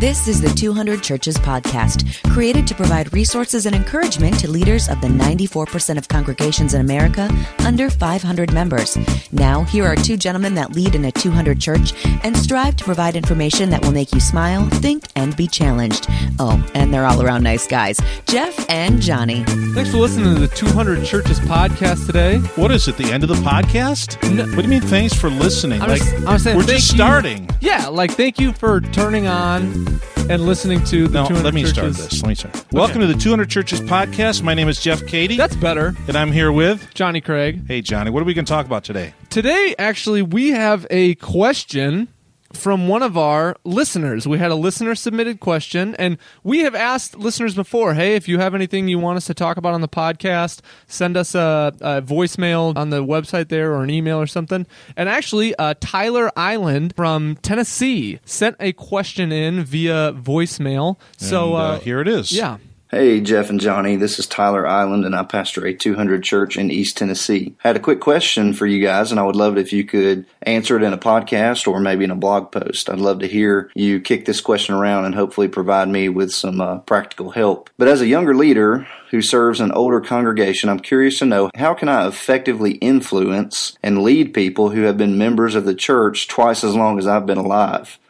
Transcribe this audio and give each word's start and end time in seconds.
This 0.00 0.28
is 0.28 0.40
the 0.40 0.48
200 0.48 1.02
Churches 1.02 1.36
podcast, 1.36 2.06
created 2.32 2.66
to 2.68 2.74
provide 2.74 3.12
resources 3.12 3.66
and 3.66 3.76
encouragement 3.76 4.38
to 4.40 4.50
leaders 4.50 4.88
of 4.88 4.98
the 5.02 5.08
94% 5.08 5.98
of 5.98 6.08
congregations 6.08 6.72
in 6.72 6.80
America 6.80 7.28
under 7.66 7.90
500 7.90 8.50
members. 8.54 8.96
Now, 9.30 9.62
here 9.64 9.84
are 9.84 9.96
two 9.96 10.16
gentlemen 10.16 10.54
that 10.54 10.72
lead 10.72 10.94
in 10.94 11.04
a 11.04 11.12
200 11.12 11.60
church 11.60 11.92
and 12.24 12.34
strive 12.34 12.76
to 12.76 12.84
provide 12.84 13.14
information 13.14 13.68
that 13.70 13.82
will 13.84 13.92
make 13.92 14.14
you 14.14 14.20
smile, 14.20 14.66
think, 14.80 15.04
and 15.16 15.36
be 15.36 15.46
challenged. 15.46 16.06
Oh, 16.38 16.66
and 16.74 16.94
they're 16.94 17.04
all 17.04 17.20
around 17.20 17.42
nice 17.42 17.66
guys, 17.66 18.00
Jeff 18.26 18.70
and 18.70 19.02
Johnny. 19.02 19.44
Thanks 19.74 19.90
for 19.90 19.98
listening 19.98 20.32
to 20.34 20.40
the 20.40 20.48
200 20.48 21.04
Churches 21.04 21.40
podcast 21.40 22.06
today. 22.06 22.38
What 22.56 22.70
is 22.70 22.88
it? 22.88 22.96
The 22.96 23.12
end 23.12 23.22
of 23.22 23.28
the 23.28 23.34
podcast? 23.36 24.16
No. 24.34 24.46
What 24.46 24.56
do 24.56 24.62
you 24.62 24.68
mean? 24.68 24.80
Thanks 24.80 25.12
for 25.14 25.28
listening. 25.28 25.82
I 25.82 25.86
like 25.88 26.00
was, 26.00 26.24
I 26.24 26.32
was 26.32 26.42
saying 26.42 26.56
we're 26.56 26.62
thank 26.62 26.78
just 26.78 26.92
you- 26.92 26.96
starting. 26.96 27.48
Yeah, 27.60 27.88
like 27.88 28.12
thank 28.12 28.40
you 28.40 28.54
for 28.54 28.80
turning 28.80 29.26
on 29.26 29.84
and 30.30 30.46
listening 30.46 30.82
to 30.84 31.08
the 31.08 31.22
No, 31.22 31.26
200 31.28 31.44
let 31.44 31.54
me 31.54 31.62
Churches. 31.62 31.74
start 31.74 31.92
this. 32.10 32.22
Let 32.22 32.28
me 32.28 32.34
start. 32.36 32.72
Welcome 32.72 33.00
to 33.00 33.06
the 33.08 33.14
200 33.14 33.50
Churches 33.50 33.80
podcast. 33.80 34.42
My 34.42 34.54
name 34.54 34.68
is 34.68 34.80
Jeff 34.80 35.04
Cady, 35.06 35.36
That's 35.36 35.56
better. 35.56 35.94
and 36.06 36.16
I'm 36.16 36.30
here 36.30 36.52
with. 36.52 36.94
Johnny 36.94 37.20
Craig. 37.20 37.66
Hey, 37.66 37.82
Johnny. 37.82 38.10
What 38.10 38.22
are 38.22 38.26
we 38.26 38.32
going 38.34 38.44
to 38.44 38.48
talk 38.52 38.64
about 38.64 38.84
today? 38.84 39.12
Today, 39.28 39.74
actually, 39.76 40.22
we 40.22 40.50
have 40.50 40.86
a 40.88 41.16
question 41.16 42.06
from 42.52 42.88
one 42.88 43.02
of 43.02 43.16
our 43.16 43.56
listeners. 43.64 44.26
We 44.26 44.38
had 44.38 44.50
a 44.50 44.54
listener 44.54 44.94
submitted 44.94 45.40
question, 45.40 45.94
and 45.96 46.18
we 46.42 46.60
have 46.60 46.74
asked 46.74 47.16
listeners 47.18 47.54
before 47.54 47.94
hey, 47.94 48.16
if 48.16 48.28
you 48.28 48.38
have 48.38 48.54
anything 48.54 48.88
you 48.88 48.98
want 48.98 49.16
us 49.16 49.26
to 49.26 49.34
talk 49.34 49.56
about 49.56 49.74
on 49.74 49.80
the 49.80 49.88
podcast, 49.88 50.60
send 50.86 51.16
us 51.16 51.34
a, 51.34 51.72
a 51.80 52.02
voicemail 52.02 52.76
on 52.76 52.90
the 52.90 53.04
website 53.04 53.48
there 53.48 53.72
or 53.72 53.82
an 53.82 53.90
email 53.90 54.20
or 54.20 54.26
something. 54.26 54.66
And 54.96 55.08
actually, 55.08 55.54
uh, 55.56 55.74
Tyler 55.80 56.30
Island 56.36 56.94
from 56.96 57.36
Tennessee 57.36 58.20
sent 58.24 58.56
a 58.60 58.72
question 58.72 59.32
in 59.32 59.64
via 59.64 60.12
voicemail. 60.12 60.98
So, 61.16 61.54
uh, 61.54 61.58
uh, 61.58 61.78
here 61.80 62.00
it 62.00 62.08
is. 62.08 62.32
yeah. 62.32 62.58
Hey, 62.92 63.20
Jeff 63.20 63.50
and 63.50 63.60
Johnny. 63.60 63.94
This 63.94 64.18
is 64.18 64.26
Tyler 64.26 64.66
Island, 64.66 65.04
and 65.04 65.14
I 65.14 65.22
pastor 65.22 65.64
a 65.64 65.72
200 65.72 66.24
church 66.24 66.56
in 66.56 66.72
East 66.72 66.96
Tennessee. 66.96 67.54
I 67.62 67.68
had 67.68 67.76
a 67.76 67.80
quick 67.80 68.00
question 68.00 68.52
for 68.52 68.66
you 68.66 68.84
guys, 68.84 69.12
and 69.12 69.20
I 69.20 69.22
would 69.22 69.36
love 69.36 69.56
it 69.56 69.60
if 69.60 69.72
you 69.72 69.84
could 69.84 70.26
answer 70.42 70.76
it 70.76 70.82
in 70.82 70.92
a 70.92 70.98
podcast 70.98 71.68
or 71.68 71.78
maybe 71.78 72.02
in 72.02 72.10
a 72.10 72.16
blog 72.16 72.50
post. 72.50 72.90
I'd 72.90 72.98
love 72.98 73.20
to 73.20 73.28
hear 73.28 73.70
you 73.76 74.00
kick 74.00 74.24
this 74.24 74.40
question 74.40 74.74
around 74.74 75.04
and 75.04 75.14
hopefully 75.14 75.46
provide 75.46 75.88
me 75.88 76.08
with 76.08 76.32
some 76.32 76.60
uh, 76.60 76.78
practical 76.78 77.30
help. 77.30 77.70
But 77.78 77.86
as 77.86 78.00
a 78.00 78.08
younger 78.08 78.34
leader 78.34 78.88
who 79.12 79.22
serves 79.22 79.60
an 79.60 79.70
older 79.70 80.00
congregation, 80.00 80.68
I'm 80.68 80.80
curious 80.80 81.20
to 81.20 81.26
know 81.26 81.48
how 81.54 81.74
can 81.74 81.88
I 81.88 82.08
effectively 82.08 82.72
influence 82.72 83.78
and 83.84 84.02
lead 84.02 84.34
people 84.34 84.70
who 84.70 84.82
have 84.82 84.98
been 84.98 85.16
members 85.16 85.54
of 85.54 85.64
the 85.64 85.76
church 85.76 86.26
twice 86.26 86.64
as 86.64 86.74
long 86.74 86.98
as 86.98 87.06
I've 87.06 87.24
been 87.24 87.38
alive? 87.38 88.00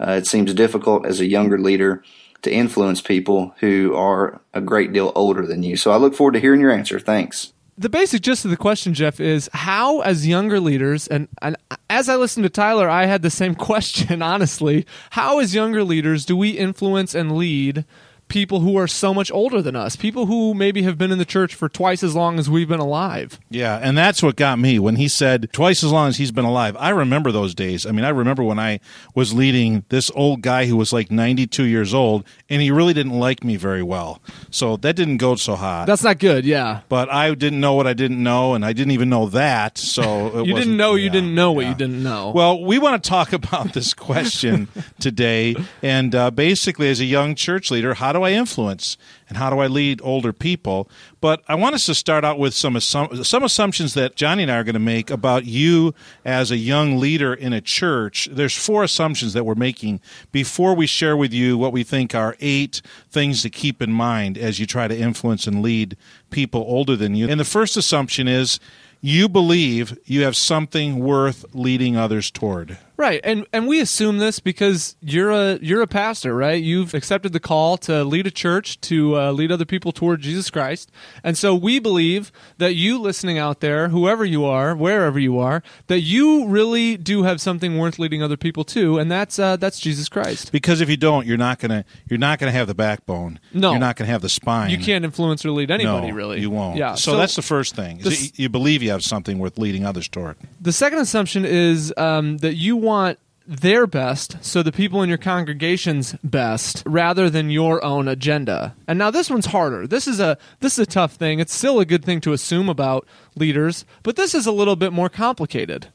Uh, 0.00 0.14
it 0.14 0.26
seems 0.26 0.52
difficult 0.54 1.06
as 1.06 1.20
a 1.20 1.24
younger 1.24 1.56
leader 1.56 2.02
to 2.44 2.52
influence 2.52 3.00
people 3.00 3.54
who 3.60 3.94
are 3.94 4.40
a 4.52 4.60
great 4.60 4.92
deal 4.92 5.12
older 5.14 5.46
than 5.46 5.62
you. 5.62 5.76
So 5.76 5.90
I 5.90 5.96
look 5.96 6.14
forward 6.14 6.32
to 6.32 6.40
hearing 6.40 6.60
your 6.60 6.70
answer. 6.70 7.00
Thanks. 7.00 7.52
the 7.76 7.88
basic 7.88 8.22
gist 8.22 8.44
of 8.44 8.52
the 8.52 8.56
question, 8.56 8.94
Jeff, 8.94 9.18
is 9.18 9.50
how, 9.52 10.00
as 10.00 10.26
younger 10.26 10.60
leaders, 10.60 11.08
and, 11.08 11.26
and 11.42 11.56
as 11.90 12.08
I 12.08 12.16
listened 12.16 12.44
to 12.44 12.50
Tyler, 12.50 12.88
I 12.88 13.06
had 13.06 13.22
the 13.22 13.30
same 13.30 13.54
question, 13.70 14.22
honestly. 14.22 14.86
How, 15.10 15.40
as 15.40 15.54
younger 15.54 15.82
leaders, 15.82 16.24
do 16.24 16.36
we 16.36 16.50
influence 16.50 17.14
and 17.14 17.36
lead 17.36 17.84
people 18.28 18.60
who 18.60 18.76
are 18.76 18.86
so 18.86 19.12
much 19.12 19.30
older 19.30 19.60
than 19.60 19.76
us? 19.76 19.96
People 19.96 20.26
who 20.26 20.54
maybe 20.54 20.82
have 20.82 20.98
been 20.98 21.10
in 21.10 21.18
the 21.18 21.24
church 21.24 21.54
for 21.54 21.68
twice 21.68 22.02
as 22.02 22.14
long 22.14 22.38
as 22.38 22.48
we've 22.48 22.68
been 22.68 22.80
alive. 22.80 23.38
Yeah, 23.50 23.78
and 23.82 23.96
that's 23.96 24.22
what 24.22 24.36
got 24.36 24.58
me 24.58 24.78
when 24.78 24.96
he 24.96 25.08
said 25.08 25.52
twice 25.52 25.84
as 25.84 25.92
long 25.92 26.08
as 26.08 26.16
he's 26.16 26.32
been 26.32 26.44
alive. 26.44 26.76
I 26.78 26.90
remember 26.90 27.30
those 27.30 27.54
days. 27.54 27.86
I 27.86 27.92
mean, 27.92 28.04
I 28.04 28.08
remember 28.08 28.42
when 28.42 28.58
I 28.58 28.80
was 29.14 29.32
leading 29.32 29.84
this 29.88 30.10
old 30.14 30.42
guy 30.42 30.66
who 30.66 30.76
was 30.76 30.92
like 30.92 31.10
92 31.10 31.64
years 31.64 31.92
old, 31.92 32.24
and 32.48 32.62
he 32.62 32.70
really 32.70 32.94
didn't 32.94 33.18
like 33.18 33.44
me 33.44 33.56
very 33.56 33.82
well. 33.82 34.20
So 34.50 34.76
that 34.78 34.96
didn't 34.96 35.18
go 35.18 35.34
so 35.36 35.56
hot. 35.56 35.86
That's 35.86 36.04
not 36.04 36.18
good, 36.18 36.44
yeah. 36.44 36.80
but 36.88 37.10
I 37.10 37.34
didn't 37.34 37.60
know 37.60 37.74
what 37.74 37.86
I 37.86 37.92
didn't 37.92 38.22
know, 38.22 38.54
and 38.54 38.64
I 38.64 38.72
didn't 38.72 38.92
even 38.92 39.08
know 39.08 39.26
that. 39.28 39.78
So 39.78 40.40
it 40.40 40.46
You 40.54 40.54
didn't 40.54 40.76
know 40.76 40.94
you 40.94 41.10
didn't 41.10 41.34
know 41.34 41.52
what 41.52 41.62
yeah. 41.62 41.70
you 41.70 41.74
didn't 41.74 42.02
know. 42.02 42.30
Well, 42.30 42.62
we 42.62 42.78
want 42.78 43.02
to 43.02 43.08
talk 43.08 43.32
about 43.44 43.72
this 43.72 43.92
question 43.92 44.68
today, 44.98 45.56
and 45.82 46.14
uh, 46.14 46.30
basically, 46.30 46.88
as 46.88 47.00
a 47.00 47.04
young 47.04 47.34
church 47.34 47.70
leader, 47.70 47.94
how 47.94 48.12
do 48.14 48.22
I 48.22 48.30
influence 48.30 48.96
and 49.28 49.36
how 49.36 49.50
do 49.50 49.58
I 49.58 49.66
lead 49.66 50.00
older 50.02 50.32
people? 50.32 50.88
But 51.20 51.42
I 51.46 51.54
want 51.54 51.74
us 51.74 51.86
to 51.86 51.94
start 51.94 52.24
out 52.24 52.38
with 52.38 52.54
some 52.54 52.80
some 52.80 53.42
assumptions 53.42 53.94
that 53.94 54.16
Johnny 54.16 54.42
and 54.44 54.50
I 54.50 54.56
are 54.56 54.64
going 54.64 54.74
to 54.74 54.80
make 54.80 55.10
about 55.10 55.44
you 55.44 55.94
as 56.24 56.50
a 56.50 56.56
young 56.56 56.98
leader 56.98 57.34
in 57.34 57.52
a 57.52 57.60
church. 57.60 58.28
There's 58.30 58.56
four 58.56 58.82
assumptions 58.82 59.34
that 59.34 59.44
we're 59.44 59.54
making 59.54 60.00
before 60.32 60.74
we 60.74 60.86
share 60.86 61.16
with 61.16 61.32
you 61.32 61.58
what 61.58 61.72
we 61.72 61.84
think 61.84 62.14
are 62.14 62.36
eight 62.40 62.80
things 63.10 63.42
to 63.42 63.50
keep 63.50 63.82
in 63.82 63.92
mind 63.92 64.38
as 64.38 64.58
you 64.58 64.66
try 64.66 64.88
to 64.88 64.98
influence 64.98 65.46
and 65.46 65.62
lead 65.62 65.96
people 66.30 66.64
older 66.66 66.96
than 66.96 67.14
you. 67.14 67.28
And 67.28 67.38
the 67.38 67.44
first 67.44 67.76
assumption 67.76 68.28
is 68.28 68.58
you 69.04 69.28
believe 69.28 69.98
you 70.06 70.22
have 70.22 70.34
something 70.34 70.98
worth 70.98 71.44
leading 71.52 71.94
others 71.94 72.30
toward. 72.30 72.78
Right, 72.96 73.20
and 73.24 73.44
and 73.52 73.66
we 73.66 73.80
assume 73.80 74.18
this 74.18 74.38
because 74.38 74.94
you're 75.00 75.30
a 75.30 75.58
you're 75.60 75.82
a 75.82 75.86
pastor, 75.86 76.34
right? 76.34 76.62
You've 76.62 76.94
accepted 76.94 77.32
the 77.32 77.40
call 77.40 77.76
to 77.78 78.04
lead 78.04 78.26
a 78.28 78.30
church, 78.30 78.80
to 78.82 79.18
uh, 79.18 79.32
lead 79.32 79.50
other 79.50 79.64
people 79.64 79.90
toward 79.90 80.20
Jesus 80.20 80.48
Christ, 80.48 80.92
and 81.24 81.36
so 81.36 81.56
we 81.56 81.80
believe 81.80 82.30
that 82.58 82.76
you 82.76 83.00
listening 83.00 83.36
out 83.36 83.58
there, 83.58 83.88
whoever 83.88 84.24
you 84.24 84.44
are, 84.44 84.76
wherever 84.76 85.18
you 85.18 85.40
are, 85.40 85.60
that 85.88 86.00
you 86.00 86.46
really 86.46 86.96
do 86.96 87.24
have 87.24 87.40
something 87.40 87.78
worth 87.78 87.98
leading 87.98 88.22
other 88.22 88.36
people 88.36 88.62
to, 88.64 88.98
and 88.98 89.10
that's 89.10 89.40
uh, 89.40 89.56
that's 89.56 89.80
Jesus 89.80 90.08
Christ. 90.08 90.52
Because 90.52 90.80
if 90.80 90.88
you 90.88 90.96
don't, 90.96 91.26
you're 91.26 91.36
not 91.36 91.58
gonna 91.58 91.84
you're 92.08 92.18
not 92.18 92.38
gonna 92.38 92.52
have 92.52 92.68
the 92.68 92.76
backbone. 92.76 93.40
No. 93.52 93.72
you're 93.72 93.80
not 93.80 93.96
gonna 93.96 94.10
have 94.10 94.22
the 94.22 94.28
spine. 94.28 94.70
You 94.70 94.78
can't 94.78 95.04
influence 95.04 95.44
or 95.44 95.50
lead 95.50 95.72
anybody, 95.72 96.10
no, 96.10 96.14
really. 96.14 96.40
You 96.40 96.50
won't. 96.50 96.76
Yeah. 96.76 96.94
So, 96.94 97.16
that's 97.16 97.34
the 97.34 97.42
first 97.42 97.74
thing. 97.74 97.98
is 97.98 98.30
the 98.30 98.42
you 98.42 98.48
believe 98.48 98.84
you 98.84 98.90
have 98.90 99.02
something 99.02 99.40
worth 99.40 99.58
leading 99.58 99.84
others 99.84 100.06
toward. 100.06 100.36
The 100.60 100.72
second 100.72 101.00
assumption 101.00 101.44
is 101.44 101.92
um, 101.96 102.38
that 102.38 102.54
you 102.54 102.83
want 102.84 103.18
their 103.46 103.86
best, 103.86 104.42
so 104.42 104.62
the 104.62 104.72
people 104.72 105.02
in 105.02 105.08
your 105.08 105.18
congregation's 105.18 106.14
best, 106.24 106.82
rather 106.86 107.28
than 107.28 107.50
your 107.50 107.84
own 107.84 108.08
agenda. 108.08 108.74
And 108.86 108.98
now 108.98 109.10
this 109.10 109.28
one's 109.28 109.46
harder. 109.46 109.86
This 109.86 110.08
is 110.08 110.20
a 110.20 110.38
this 110.60 110.74
is 110.74 110.80
a 110.80 110.86
tough 110.86 111.14
thing. 111.14 111.40
It's 111.40 111.52
still 111.54 111.80
a 111.80 111.84
good 111.84 112.04
thing 112.04 112.20
to 112.22 112.32
assume 112.32 112.68
about 112.68 113.06
leaders, 113.36 113.84
but 114.02 114.16
this 114.16 114.34
is 114.34 114.46
a 114.46 114.52
little 114.52 114.76
bit 114.76 114.92
more 114.92 115.08
complicated. 115.08 115.88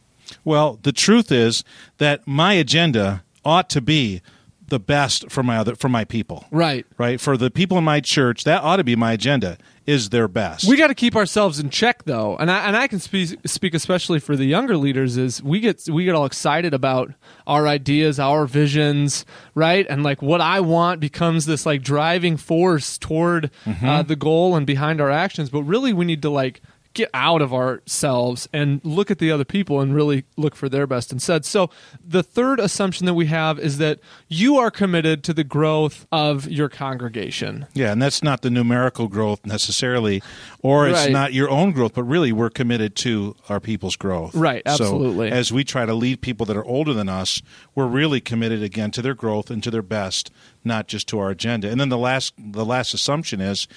Well, 0.44 0.80
the 0.84 0.92
truth 0.92 1.32
is 1.32 1.64
that 1.98 2.28
my 2.28 2.54
agenda 2.54 3.24
ought 3.44 3.70
to 3.72 3.82
be 3.82 4.22
the 4.68 4.80
best 4.80 5.32
for 5.32 5.42
my 5.42 5.58
other 5.58 5.76
for 5.76 5.90
my 5.90 6.06
people. 6.06 6.46
Right. 6.52 6.86
Right 6.98 7.20
for 7.20 7.36
the 7.36 7.50
people 7.50 7.78
in 7.78 7.84
my 7.84 8.00
church, 8.00 8.44
that 8.44 8.62
ought 8.64 8.78
to 8.78 8.84
be 8.84 8.96
my 8.96 9.14
agenda. 9.14 9.58
Is 9.90 10.10
their 10.10 10.28
best. 10.28 10.68
We 10.68 10.78
got 10.78 10.88
to 10.88 10.94
keep 10.94 11.16
ourselves 11.16 11.60
in 11.60 11.72
check, 11.72 12.04
though, 12.04 12.38
and 12.38 12.52
I 12.52 12.68
and 12.68 12.78
I 12.78 12.88
can 12.88 13.00
speak 13.00 13.40
speak 13.46 13.74
especially 13.74 14.20
for 14.20 14.36
the 14.36 14.46
younger 14.46 14.78
leaders. 14.78 15.18
Is 15.18 15.42
we 15.42 15.60
get 15.60 15.84
we 15.90 16.06
get 16.06 16.14
all 16.14 16.26
excited 16.26 16.76
about 16.76 17.12
our 17.48 17.68
ideas, 17.68 18.20
our 18.20 18.46
visions, 18.46 19.26
right, 19.56 19.88
and 19.90 20.04
like 20.04 20.22
what 20.22 20.42
I 20.42 20.60
want 20.60 21.00
becomes 21.00 21.48
this 21.48 21.66
like 21.66 21.82
driving 21.82 22.38
force 22.38 23.00
toward 23.00 23.50
uh, 23.84 24.04
the 24.04 24.16
goal 24.16 24.56
and 24.56 24.68
behind 24.68 25.02
our 25.02 25.10
actions. 25.10 25.50
But 25.50 25.64
really, 25.64 25.92
we 25.92 26.06
need 26.06 26.22
to 26.22 26.30
like 26.30 26.62
get 27.00 27.10
out 27.14 27.42
of 27.42 27.54
ourselves 27.54 28.50
and 28.52 28.82
look 28.84 29.10
at 29.10 29.20
the 29.20 29.32
other 29.32 29.46
people 29.46 29.80
and 29.80 29.96
really 29.96 30.26
look 30.36 30.54
for 30.54 30.68
their 30.68 30.86
best 30.86 31.12
instead. 31.14 31.46
So 31.46 31.70
the 32.06 32.22
third 32.22 32.60
assumption 32.60 33.06
that 33.06 33.14
we 33.14 33.28
have 33.28 33.58
is 33.58 33.78
that 33.78 34.00
you 34.28 34.58
are 34.58 34.70
committed 34.70 35.24
to 35.24 35.34
the 35.34 35.46
growth 35.46 36.06
of 36.12 36.50
your 36.50 36.68
congregation. 36.68 37.68
Yeah, 37.74 37.94
and 37.94 38.02
that's 38.02 38.22
not 38.22 38.42
the 38.42 38.50
numerical 38.50 39.08
growth 39.08 39.46
necessarily, 39.46 40.22
or 40.62 40.90
it's 40.90 41.00
Right. 41.00 41.12
not 41.12 41.32
your 41.34 41.50
own 41.50 41.72
growth, 41.72 41.94
but 41.94 42.04
really 42.04 42.34
we're 42.34 42.50
committed 42.50 42.96
to 42.98 43.36
our 43.48 43.62
people's 43.62 43.96
growth. 43.96 44.36
Right, 44.36 44.62
absolutely. 44.66 45.30
So 45.30 45.36
as 45.36 45.54
we 45.54 45.64
try 45.64 45.86
to 45.86 45.94
lead 45.94 46.20
people 46.20 46.46
that 46.48 46.58
are 46.58 46.66
older 46.66 46.94
than 46.94 47.08
us, 47.08 47.42
we're 47.76 47.88
really 47.88 48.20
committed 48.20 48.62
again 48.62 48.92
to 48.92 49.02
their 49.02 49.14
growth 49.16 49.50
and 49.50 49.64
to 49.64 49.72
their 49.72 49.82
best, 49.82 50.32
not 50.66 50.88
just 50.90 51.08
to 51.08 51.20
our 51.20 51.30
agenda. 51.30 51.70
And 51.70 51.80
then 51.80 51.88
the 51.90 51.98
last 51.98 52.34
the 52.38 52.66
last 52.66 52.94
assumption 52.94 53.40
is 53.40 53.68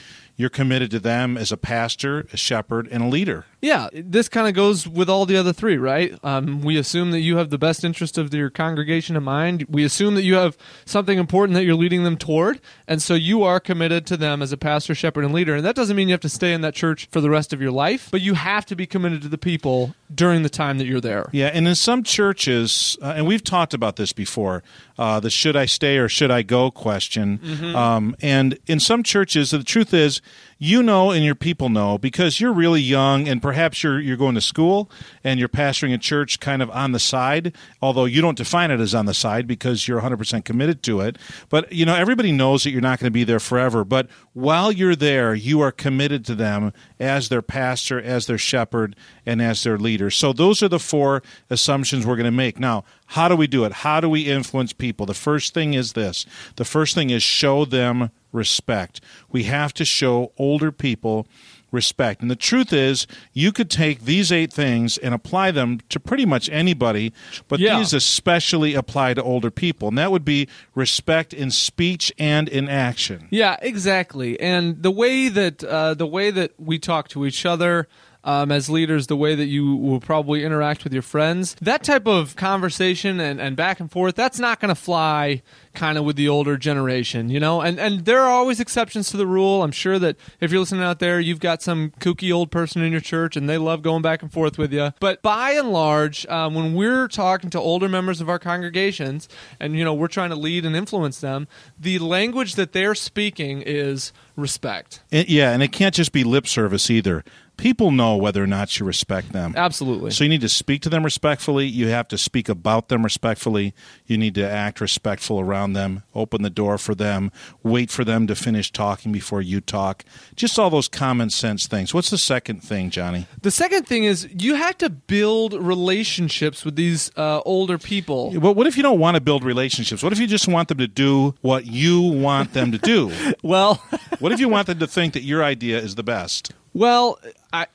you're 0.43 0.51
committed 0.51 0.91
to 0.91 0.99
them 0.99 1.39
as 1.39 1.53
a 1.53 1.57
pastor, 1.57 2.27
a 2.33 2.37
shepherd, 2.37 2.89
and 2.91 3.05
a 3.05 3.07
leader. 3.07 3.47
Yeah, 3.61 3.89
this 3.93 4.29
kind 4.29 4.49
of 4.49 4.55
goes 4.55 4.89
with 4.89 5.09
all 5.09 5.25
the 5.25 5.37
other 5.37 5.53
three, 5.53 5.79
right? 5.79 6.19
Um, 6.25 6.63
we 6.63 6.77
assume 6.77 7.13
that 7.13 7.21
you 7.21 7.37
have 7.37 7.51
the 7.51 7.59
best 7.59 7.85
interest 7.85 8.19
of 8.19 8.35
your 8.35 8.51
congregation 8.51 9.15
in 9.17 9.23
mind. 9.23 9.67
We 9.69 9.85
assume 9.85 10.17
that 10.17 10.25
you 10.25 10.35
have 10.35 10.59
something 10.85 11.17
important 11.17 11.55
that 11.55 11.65
you're 11.65 11.77
leading 11.77 12.03
them 12.03 12.17
toward, 12.17 12.61
and 12.89 13.01
so 13.01 13.15
you 13.15 13.45
are 13.45 13.61
committed 13.61 14.05
to 14.07 14.17
them 14.17 14.43
as 14.43 14.53
a 14.53 14.57
pastor, 14.57 14.97
shepherd, 14.97 15.25
and 15.25 15.33
leader. 15.33 15.55
And 15.55 15.65
that 15.65 15.77
doesn't 15.77 15.95
mean 15.95 16.09
you 16.09 16.15
have 16.15 16.21
to 16.23 16.29
stay 16.29 16.53
in 16.53 16.61
that 16.63 16.75
church 16.75 17.09
for 17.13 17.21
the 17.21 17.31
rest 17.31 17.53
of 17.53 17.63
your 17.63 17.71
life, 17.71 18.09
but 18.11 18.21
you 18.21 18.35
have 18.35 18.67
to 18.67 18.75
be 18.75 18.85
committed 18.85 19.23
to 19.23 19.29
the 19.29 19.39
people 19.39 19.95
during 20.15 20.43
the 20.43 20.49
time 20.49 20.79
that 20.79 20.87
you're 20.87 21.01
there. 21.01 21.29
Yeah, 21.33 21.49
and 21.49 21.67
in 21.67 21.75
some 21.75 22.03
churches, 22.03 22.97
uh, 23.03 23.15
and 23.17 23.27
we've 23.27 23.45
talked 23.45 23.75
about 23.75 23.97
this 23.97 24.13
before, 24.13 24.63
uh, 24.99 25.21
the 25.21 25.31
should 25.31 25.57
I 25.57 25.67
stay 25.67 25.99
or 25.99 26.09
should 26.09 26.31
I 26.31 26.43
go 26.43 26.71
question. 26.71 27.41
Um, 27.75 28.17
and 28.21 28.59
in 28.67 28.81
some 28.81 29.03
churches, 29.03 29.51
the 29.51 29.65
truth 29.65 29.95
is, 29.95 30.21
you 30.63 30.81
know 30.81 31.11
and 31.11 31.25
your 31.25 31.35
people 31.35 31.69
know 31.69 31.99
because 31.99 32.39
you're 32.39 32.53
really 32.53 32.81
young 32.81 33.27
and 33.27 33.43
perhaps 33.43 33.83
you're 33.83 33.99
you're 33.99 34.17
going 34.17 34.37
to 34.37 34.41
school 34.41 34.89
and 35.25 35.41
you're 35.41 35.49
pastoring 35.49 35.93
a 35.93 35.99
church 35.99 36.39
kind 36.39 36.63
of 36.63 36.71
on 36.71 36.93
the 36.93 37.01
side, 37.01 37.53
although 37.81 38.05
you 38.05 38.23
don't 38.23 38.39
define 38.39 38.71
it 38.71 38.79
as 38.79 38.95
on 38.95 39.07
the 39.07 39.13
side 39.13 39.49
because 39.49 39.89
you're 39.89 40.01
100% 40.01 40.45
committed 40.45 40.81
to 40.85 41.01
it. 41.01 41.19
But 41.49 41.73
you 41.73 41.85
know, 41.85 41.97
everybody 41.97 42.31
knows 42.31 42.63
that 42.63 42.71
you're 42.71 42.81
not 42.81 43.01
going 43.01 43.09
to 43.09 43.11
be 43.11 43.25
there 43.25 43.41
forever, 43.41 43.85
but 43.85 44.07
while 44.35 44.71
you're 44.71 44.95
there, 44.95 45.35
you 45.35 45.61
are 45.61 45.73
committed 45.73 46.25
to 46.27 46.37
them 46.37 46.73
as 47.01 47.29
their 47.29 47.43
pastor, 47.43 48.01
as 48.01 48.27
their 48.27 48.39
shepherd, 48.39 48.95
and 49.27 49.43
as 49.43 49.65
their 49.65 49.79
leader. 49.79 50.11
So 50.11 50.33
those 50.33 50.63
are 50.63 50.69
the 50.69 50.79
four 50.79 51.25
assumptions 51.51 52.07
we're 52.07 52.15
going 52.15 52.25
to 52.25 52.31
make. 52.31 52.61
Now, 52.61 52.85
how 53.07 53.27
do 53.27 53.35
we 53.35 53.49
do 53.49 53.65
it? 53.65 53.73
How 53.73 53.99
do 53.99 54.09
we 54.09 54.31
influence 54.31 54.73
people? 54.73 55.07
The 55.07 55.13
first 55.13 55.55
thing 55.55 55.75
is 55.75 55.95
this. 55.95 56.25
The 56.55 56.65
first 56.65 56.95
thing 56.95 57.11
is 57.11 57.25
show 57.25 57.65
them 57.65 58.13
respect. 58.33 59.01
We 59.31 59.45
have 59.45 59.73
to 59.75 59.85
show 59.85 60.33
older 60.39 60.73
people 60.73 61.27
respect. 61.71 62.21
And 62.21 62.31
the 62.31 62.37
truth 62.37 62.71
is, 62.73 63.07
you 63.33 63.51
could 63.51 63.71
take 63.71 64.05
these 64.05 64.31
eight 64.31 64.53
things 64.53 64.99
and 64.99 65.15
apply 65.15 65.53
them 65.53 65.81
to 65.89 65.99
pretty 65.99 66.27
much 66.27 66.51
anybody, 66.51 67.15
but 67.49 67.61
Yeah. 67.61 67.79
these 67.79 67.95
especially 67.95 68.75
apply 68.75 69.15
to 69.15 69.23
older 69.23 69.51
people. 69.51 69.89
And 69.89 69.97
that 69.97 70.13
would 70.13 70.25
be 70.25 70.49
respect 70.75 71.33
in 71.33 71.51
speech 71.51 72.13
and 72.19 72.47
in 72.49 72.69
action. 72.69 73.27
Yeah, 73.31 73.57
exactly. 73.63 74.39
And 74.39 74.83
the 74.83 74.91
way 74.91 75.29
that 75.29 75.65
uh, 75.65 75.95
the 75.95 76.07
way 76.07 76.31
that 76.31 76.53
we 76.59 76.79
talk 76.79 77.09
to 77.09 77.25
each 77.25 77.47
other 77.47 77.89
um, 78.25 78.53
as 78.53 78.71
leaders, 78.71 79.09
the 79.09 79.17
way 79.17 79.35
that 79.35 79.47
you 79.47 79.75
will 79.75 80.01
probably 80.01 80.45
interact 80.45 80.85
with 80.85 80.93
your 80.93 81.03
friends, 81.03 81.57
that 81.61 81.83
type 81.83 82.07
of 82.07 82.37
conversation 82.37 83.21
and, 83.21 83.41
and 83.41 83.57
back 83.57 83.81
and 83.81 83.91
forth, 83.91 84.15
that's 84.15 84.39
not 84.39 84.61
going 84.61 84.69
to 84.69 84.81
fly 84.81 85.43
kind 85.75 85.97
of 85.99 86.05
with 86.05 86.17
the 86.17 86.29
older 86.29 86.57
generation, 86.57 87.29
you 87.31 87.41
know. 87.41 87.61
And 87.61 87.81
and 87.81 88.05
there 88.05 88.21
are 88.21 88.29
always 88.29 88.61
exceptions 88.61 89.11
to 89.11 89.17
the 89.17 89.27
rule. 89.27 89.63
I'm 89.63 89.73
sure 89.73 89.99
that 89.99 90.17
if 90.41 90.51
you're 90.51 90.61
listening 90.61 90.83
out 90.83 90.99
there, 90.99 91.19
you've 91.19 91.41
got 91.41 91.63
some 91.63 91.93
kooky 91.99 92.33
old 92.33 92.51
person 92.51 92.83
in 92.83 92.93
your 92.93 93.01
church, 93.01 93.37
and 93.37 93.49
they 93.49 93.59
love 93.59 93.83
going 93.83 94.03
back 94.03 94.23
and 94.23 94.33
forth 94.33 94.59
with 94.59 94.73
you. 94.73 94.93
But 95.01 95.23
by 95.23 95.53
and 95.53 95.73
large, 95.73 96.27
um, 96.27 96.55
when 96.55 96.75
we're 96.75 97.09
talking 97.09 97.51
to 97.51 97.59
older 97.59 97.89
members 97.89 98.21
of 98.21 98.29
our 98.29 98.39
congregations, 98.39 99.29
and 99.59 99.77
you 99.77 99.85
know 99.85 99.95
we're 99.95 100.09
trying 100.09 100.31
to 100.31 100.37
lead 100.37 100.65
and 100.65 100.77
influence 100.77 101.21
them, 101.21 101.49
the 101.79 101.99
language 101.99 102.55
that 102.55 102.73
they're 102.73 102.95
speaking 102.95 103.63
is 103.63 104.13
respect. 104.37 105.03
And- 105.11 105.29
yeah, 105.29 105.53
and 105.53 105.63
it 105.63 105.73
can't 105.73 105.95
just 105.95 106.13
be 106.13 106.25
lip 106.25 106.47
service 106.47 106.91
either. 106.91 107.25
People 107.63 107.93
know 107.93 108.17
whether 108.17 108.43
or 108.43 108.49
not 108.49 108.77
you 108.81 108.85
respect 108.85 109.33
them. 109.33 109.55
Absolutely. 109.57 110.11
So 110.11 110.25
you 110.25 110.31
need 110.31 110.41
to 110.41 110.49
speak 110.49 110.83
to 110.83 110.89
them 110.89 111.05
respectfully. 111.05 111.65
You 111.65 111.87
have 111.89 112.09
to 112.09 112.19
speak 112.19 112.49
about 112.49 112.89
them 112.89 113.05
respectfully. 113.05 113.73
You 114.05 114.19
need 114.19 114.35
to 114.35 114.43
act 114.43 114.81
respectful 114.81 115.39
around 115.39 115.75
them. 115.75 116.03
Open 116.13 116.43
the 116.43 116.51
door 116.51 116.77
for 116.77 116.97
them. 116.97 117.31
Wait 117.63 117.93
for 117.93 118.03
them 118.03 118.27
to 118.27 118.35
finish 118.35 118.73
talking 118.73 119.13
before 119.13 119.41
you 119.41 119.61
talk. 119.61 120.05
Just 120.35 120.59
all 120.59 120.71
those 120.71 120.89
common 120.89 121.31
sense 121.31 121.69
things. 121.69 121.95
What's 121.95 122.11
the 122.11 122.19
second 122.19 122.65
thing, 122.65 122.91
Johnny? 122.91 123.29
The 123.41 123.53
second 123.53 123.87
thing 123.87 124.03
is 124.03 124.29
you 124.37 124.57
have 124.57 124.77
to 124.79 124.91
build 124.91 125.55
relationships 125.55 126.65
with 126.65 126.75
these 126.75 127.13
uh, 127.17 127.43
older 127.45 127.79
people. 127.79 128.33
But 128.41 128.57
what 128.57 128.67
if 128.67 128.77
you 128.77 128.83
don't 128.83 128.99
want 128.99 129.15
to 129.15 129.21
build 129.21 129.45
relationships? 129.45 130.03
What 130.03 130.13
if 130.13 130.19
you 130.19 130.27
just 130.27 130.49
want 130.49 130.67
them 130.67 130.79
to 130.79 130.89
do 130.89 131.37
what 131.43 131.67
you 131.67 132.03
want 132.03 132.55
them 132.55 132.73
to 132.73 132.79
do? 132.79 133.13
Well, 133.43 133.83
what 134.21 134.33
if 134.33 134.41
you 134.41 134.49
want 134.57 134.69
them 134.69 134.79
to 134.79 134.87
think 134.87 135.15
that 135.15 135.23
your 135.23 135.43
idea 135.45 135.79
is 135.79 135.95
the 135.97 136.03
best? 136.03 136.53
Well, 136.75 137.19
I, 137.53 137.67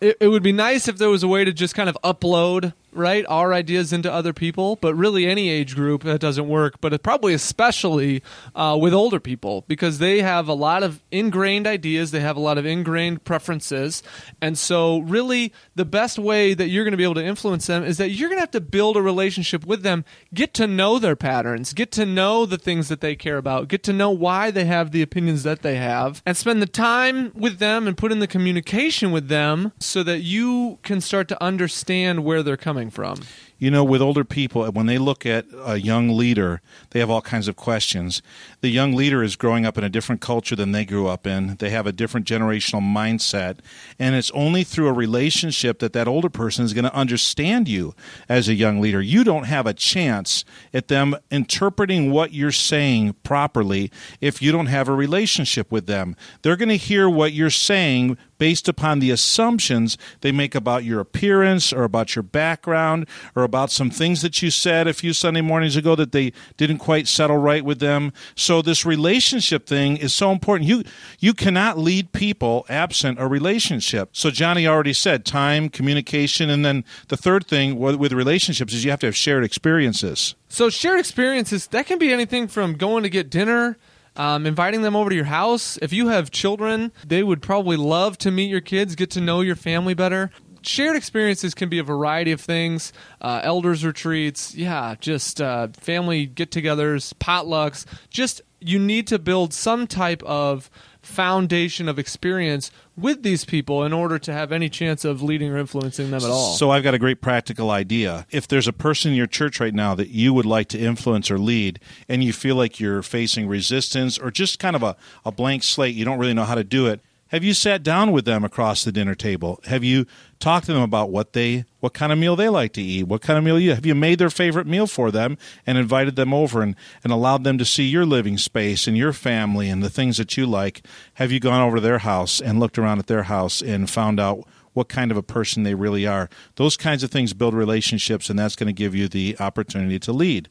it, 0.00 0.16
it 0.20 0.28
would 0.28 0.42
be 0.42 0.52
nice 0.52 0.88
if 0.88 0.98
there 0.98 1.08
was 1.08 1.22
a 1.22 1.28
way 1.28 1.44
to 1.44 1.52
just 1.52 1.74
kind 1.74 1.88
of 1.88 1.96
upload 2.04 2.72
right 2.92 3.24
our 3.28 3.52
ideas 3.52 3.92
into 3.92 4.12
other 4.12 4.32
people, 4.32 4.76
but 4.76 4.94
really 4.94 5.26
any 5.26 5.48
age 5.48 5.74
group 5.74 6.02
that 6.04 6.20
doesn't 6.20 6.48
work. 6.48 6.80
But 6.80 7.02
probably 7.02 7.34
especially 7.34 8.22
uh, 8.54 8.76
with 8.80 8.94
older 8.94 9.20
people 9.20 9.64
because 9.68 9.98
they 9.98 10.20
have 10.22 10.48
a 10.48 10.54
lot 10.54 10.82
of 10.82 11.02
ingrained 11.10 11.66
ideas, 11.66 12.10
they 12.10 12.20
have 12.20 12.36
a 12.36 12.40
lot 12.40 12.58
of 12.58 12.66
ingrained 12.66 13.24
preferences, 13.24 14.02
and 14.40 14.58
so 14.58 14.98
really 14.98 15.52
the 15.74 15.84
best 15.84 16.18
way 16.18 16.54
that 16.54 16.68
you're 16.68 16.84
going 16.84 16.92
to 16.92 16.98
be 16.98 17.04
able 17.04 17.14
to 17.14 17.24
influence 17.24 17.66
them 17.66 17.84
is 17.84 17.98
that 17.98 18.10
you're 18.10 18.28
going 18.28 18.38
to 18.38 18.42
have 18.42 18.50
to 18.50 18.60
build 18.60 18.96
a 18.96 19.02
relationship 19.02 19.66
with 19.66 19.82
them, 19.82 20.04
get 20.34 20.54
to 20.54 20.66
know 20.66 20.98
their 20.98 21.16
patterns, 21.16 21.72
get 21.72 21.90
to 21.92 22.06
know 22.06 22.46
the 22.46 22.58
things 22.58 22.88
that 22.88 23.00
they 23.00 23.14
care 23.14 23.36
about, 23.36 23.68
get 23.68 23.82
to 23.84 23.92
know 23.92 24.10
why 24.10 24.50
they 24.50 24.64
have 24.64 24.90
the 24.90 25.02
opinions 25.02 25.42
that 25.42 25.62
they 25.62 25.76
have, 25.76 26.22
and 26.26 26.36
spend 26.36 26.62
the 26.62 26.66
time 26.66 27.32
with 27.34 27.58
them 27.58 27.86
and 27.86 27.96
put 27.96 28.12
in 28.12 28.18
the 28.18 28.26
communication 28.26 29.10
with 29.10 29.28
them 29.28 29.72
so 29.78 30.02
that 30.02 30.20
you 30.20 30.78
can 30.82 31.00
start 31.00 31.28
to 31.28 31.42
understand 31.42 32.24
where 32.24 32.42
they're 32.42 32.56
coming 32.56 32.87
from. 32.90 33.20
You 33.60 33.72
know, 33.72 33.82
with 33.82 34.00
older 34.00 34.22
people, 34.22 34.64
when 34.70 34.86
they 34.86 34.98
look 34.98 35.26
at 35.26 35.46
a 35.64 35.80
young 35.80 36.16
leader, 36.16 36.60
they 36.90 37.00
have 37.00 37.10
all 37.10 37.20
kinds 37.20 37.48
of 37.48 37.56
questions. 37.56 38.22
The 38.60 38.68
young 38.68 38.94
leader 38.94 39.20
is 39.20 39.34
growing 39.34 39.66
up 39.66 39.76
in 39.76 39.82
a 39.82 39.88
different 39.88 40.20
culture 40.20 40.54
than 40.54 40.70
they 40.70 40.84
grew 40.84 41.08
up 41.08 41.26
in. 41.26 41.56
They 41.56 41.70
have 41.70 41.84
a 41.84 41.92
different 41.92 42.24
generational 42.24 42.80
mindset. 42.80 43.58
And 43.98 44.14
it's 44.14 44.30
only 44.30 44.62
through 44.62 44.86
a 44.86 44.92
relationship 44.92 45.80
that 45.80 45.92
that 45.92 46.06
older 46.06 46.28
person 46.28 46.64
is 46.64 46.72
going 46.72 46.84
to 46.84 46.94
understand 46.94 47.66
you 47.66 47.94
as 48.28 48.48
a 48.48 48.54
young 48.54 48.80
leader. 48.80 49.02
You 49.02 49.24
don't 49.24 49.44
have 49.44 49.66
a 49.66 49.74
chance 49.74 50.44
at 50.72 50.86
them 50.86 51.16
interpreting 51.28 52.12
what 52.12 52.32
you're 52.32 52.52
saying 52.52 53.16
properly 53.24 53.90
if 54.20 54.40
you 54.40 54.52
don't 54.52 54.66
have 54.66 54.88
a 54.88 54.94
relationship 54.94 55.72
with 55.72 55.86
them. 55.86 56.14
They're 56.42 56.56
going 56.56 56.68
to 56.68 56.76
hear 56.76 57.10
what 57.10 57.32
you're 57.32 57.50
saying 57.50 58.18
based 58.38 58.68
upon 58.68 59.00
the 59.00 59.10
assumptions 59.10 59.98
they 60.20 60.32
make 60.32 60.54
about 60.54 60.84
your 60.84 61.00
appearance 61.00 61.72
or 61.72 61.82
about 61.82 62.14
your 62.14 62.22
background 62.22 63.06
or 63.34 63.42
about 63.48 63.70
some 63.70 63.90
things 63.90 64.20
that 64.20 64.42
you 64.42 64.50
said 64.50 64.86
a 64.86 64.92
few 64.92 65.14
Sunday 65.14 65.40
mornings 65.40 65.74
ago 65.74 65.96
that 65.96 66.12
they 66.12 66.32
didn't 66.58 66.78
quite 66.78 67.08
settle 67.08 67.38
right 67.38 67.64
with 67.64 67.78
them. 67.78 68.12
So 68.36 68.60
this 68.60 68.84
relationship 68.84 69.66
thing 69.66 69.96
is 69.96 70.12
so 70.12 70.30
important. 70.30 70.68
You 70.68 70.84
you 71.18 71.32
cannot 71.32 71.78
lead 71.78 72.12
people 72.12 72.66
absent 72.68 73.18
a 73.18 73.26
relationship. 73.26 74.10
So 74.12 74.30
Johnny 74.30 74.66
already 74.66 74.92
said 74.92 75.24
time, 75.24 75.70
communication, 75.70 76.50
and 76.50 76.64
then 76.64 76.84
the 77.08 77.16
third 77.16 77.46
thing 77.46 77.78
with, 77.78 78.12
relationships 78.12 78.74
is 78.74 78.84
you 78.84 78.90
have 78.90 79.00
to 79.00 79.06
have 79.06 79.16
shared 79.16 79.44
experiences. 79.44 80.34
So 80.48 80.68
shared 80.68 81.00
experiences 81.00 81.66
that 81.68 81.86
can 81.86 81.98
be 81.98 82.12
anything 82.12 82.48
from 82.48 82.74
going 82.74 83.02
to 83.02 83.08
get 83.08 83.30
dinner, 83.30 83.78
um, 84.16 84.46
inviting 84.46 84.82
them 84.82 84.96
over 84.96 85.10
to 85.10 85.16
your 85.16 85.26
house. 85.26 85.78
If 85.80 85.92
you 85.92 86.08
have 86.08 86.30
children, 86.30 86.92
they 87.06 87.22
would 87.22 87.40
probably 87.40 87.76
love 87.76 88.18
to 88.18 88.30
meet 88.30 88.50
your 88.50 88.60
kids, 88.60 88.94
get 88.94 89.10
to 89.12 89.20
know 89.20 89.40
your 89.40 89.56
family 89.56 89.94
better. 89.94 90.30
Shared 90.68 90.96
experiences 90.96 91.54
can 91.54 91.70
be 91.70 91.78
a 91.78 91.82
variety 91.82 92.30
of 92.30 92.42
things: 92.42 92.92
uh, 93.22 93.40
elders 93.42 93.86
retreats, 93.86 94.54
yeah, 94.54 94.96
just 95.00 95.40
uh, 95.40 95.68
family 95.68 96.26
get-togethers, 96.26 97.14
potlucks. 97.14 97.86
Just 98.10 98.42
you 98.60 98.78
need 98.78 99.06
to 99.06 99.18
build 99.18 99.54
some 99.54 99.86
type 99.86 100.22
of 100.24 100.68
foundation 101.00 101.88
of 101.88 101.98
experience 101.98 102.70
with 102.98 103.22
these 103.22 103.46
people 103.46 103.82
in 103.82 103.94
order 103.94 104.18
to 104.18 104.30
have 104.30 104.52
any 104.52 104.68
chance 104.68 105.06
of 105.06 105.22
leading 105.22 105.50
or 105.50 105.56
influencing 105.56 106.10
them 106.10 106.22
at 106.22 106.28
all. 106.28 106.52
So 106.52 106.70
I've 106.70 106.82
got 106.82 106.92
a 106.92 106.98
great 106.98 107.22
practical 107.22 107.70
idea. 107.70 108.26
If 108.30 108.46
there's 108.46 108.68
a 108.68 108.72
person 108.74 109.12
in 109.12 109.16
your 109.16 109.26
church 109.26 109.60
right 109.60 109.72
now 109.72 109.94
that 109.94 110.08
you 110.08 110.34
would 110.34 110.44
like 110.44 110.68
to 110.68 110.78
influence 110.78 111.30
or 111.30 111.38
lead, 111.38 111.80
and 112.10 112.22
you 112.22 112.34
feel 112.34 112.56
like 112.56 112.78
you're 112.78 113.02
facing 113.02 113.48
resistance 113.48 114.18
or 114.18 114.30
just 114.30 114.58
kind 114.58 114.76
of 114.76 114.82
a, 114.82 114.96
a 115.24 115.32
blank 115.32 115.62
slate, 115.62 115.94
you 115.94 116.04
don't 116.04 116.18
really 116.18 116.34
know 116.34 116.44
how 116.44 116.56
to 116.56 116.64
do 116.64 116.88
it, 116.88 117.00
have 117.28 117.44
you 117.44 117.52
sat 117.52 117.82
down 117.82 118.12
with 118.12 118.24
them 118.24 118.42
across 118.42 118.84
the 118.84 118.92
dinner 118.92 119.14
table? 119.14 119.60
Have 119.64 119.84
you 119.84 120.06
talked 120.40 120.66
to 120.66 120.72
them 120.72 120.82
about 120.82 121.10
what 121.10 121.34
they 121.34 121.66
what 121.80 121.92
kind 121.92 122.10
of 122.10 122.18
meal 122.18 122.36
they 122.36 122.48
like 122.48 122.72
to 122.72 122.82
eat? 122.82 123.04
What 123.04 123.20
kind 123.20 123.38
of 123.38 123.44
meal 123.44 123.58
you 123.58 123.74
have 123.74 123.84
you 123.84 123.94
made 123.94 124.18
their 124.18 124.30
favorite 124.30 124.66
meal 124.66 124.86
for 124.86 125.10
them 125.10 125.36
and 125.66 125.76
invited 125.76 126.16
them 126.16 126.32
over 126.32 126.62
and, 126.62 126.74
and 127.04 127.12
allowed 127.12 127.44
them 127.44 127.58
to 127.58 127.64
see 127.64 127.84
your 127.84 128.06
living 128.06 128.38
space 128.38 128.86
and 128.86 128.96
your 128.96 129.12
family 129.12 129.68
and 129.68 129.82
the 129.82 129.90
things 129.90 130.16
that 130.16 130.36
you 130.36 130.46
like? 130.46 130.84
Have 131.14 131.30
you 131.30 131.38
gone 131.38 131.60
over 131.60 131.76
to 131.76 131.82
their 131.82 131.98
house 131.98 132.40
and 132.40 132.58
looked 132.58 132.78
around 132.78 132.98
at 132.98 133.08
their 133.08 133.24
house 133.24 133.60
and 133.60 133.90
found 133.90 134.18
out 134.18 134.46
what 134.72 134.88
kind 134.88 135.10
of 135.10 135.16
a 135.18 135.22
person 135.22 135.64
they 135.64 135.74
really 135.74 136.06
are? 136.06 136.30
Those 136.56 136.78
kinds 136.78 137.02
of 137.02 137.10
things 137.10 137.34
build 137.34 137.52
relationships 137.52 138.30
and 138.30 138.38
that's 138.38 138.56
going 138.56 138.68
to 138.68 138.72
give 138.72 138.94
you 138.94 139.06
the 139.06 139.36
opportunity 139.38 139.98
to 139.98 140.12
lead. 140.12 140.48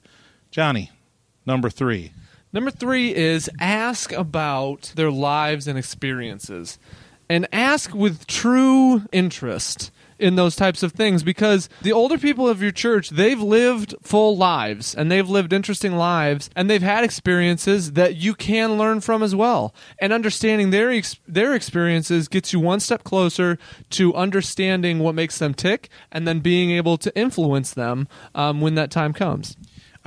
Johnny, 0.52 0.92
number 1.44 1.72
three. 1.72 2.12
Number 2.54 2.72
three 2.72 3.14
is 3.14 3.50
ask 3.60 4.12
about 4.12 4.94
their 4.96 5.12
lives 5.12 5.68
and 5.68 5.78
experiences. 5.78 6.80
And 7.30 7.48
ask 7.52 7.94
with 7.94 8.26
true 8.26 9.04
interest 9.12 9.92
in 10.20 10.36
those 10.36 10.56
types 10.56 10.82
of 10.82 10.94
things 10.94 11.24
because 11.24 11.70
the 11.82 11.92
older 11.92 12.18
people 12.18 12.48
of 12.48 12.62
your 12.62 12.72
church, 12.72 13.10
they've 13.10 13.42
lived 13.42 13.94
full 14.02 14.38
lives 14.38 14.96
and 14.96 15.12
they've 15.12 15.30
lived 15.30 15.54
interesting 15.54 15.96
lives 15.96 16.50
and 16.56 16.70
they've 16.70 16.82
had 16.82 17.04
experiences 17.04 17.94
that 17.94 18.16
you 18.16 18.34
can 18.34 18.78
learn 18.78 19.02
from 19.02 19.22
as 19.22 19.36
well. 19.36 19.74
And 20.00 20.14
understanding 20.14 20.70
their 20.70 20.90
ex- 20.90 21.20
their 21.28 21.54
experiences 21.54 22.28
gets 22.28 22.54
you 22.54 22.60
one 22.60 22.80
step 22.80 23.04
closer 23.04 23.58
to 23.92 24.16
understanding 24.16 25.00
what 25.00 25.16
makes 25.16 25.38
them 25.38 25.54
tick 25.54 25.90
and 26.12 26.28
then 26.28 26.40
being 26.40 26.72
able 26.72 26.98
to 26.98 27.16
influence 27.16 27.74
them 27.74 28.08
um, 28.34 28.62
when 28.62 28.76
that 28.76 28.90
time 28.92 29.14
comes. 29.14 29.56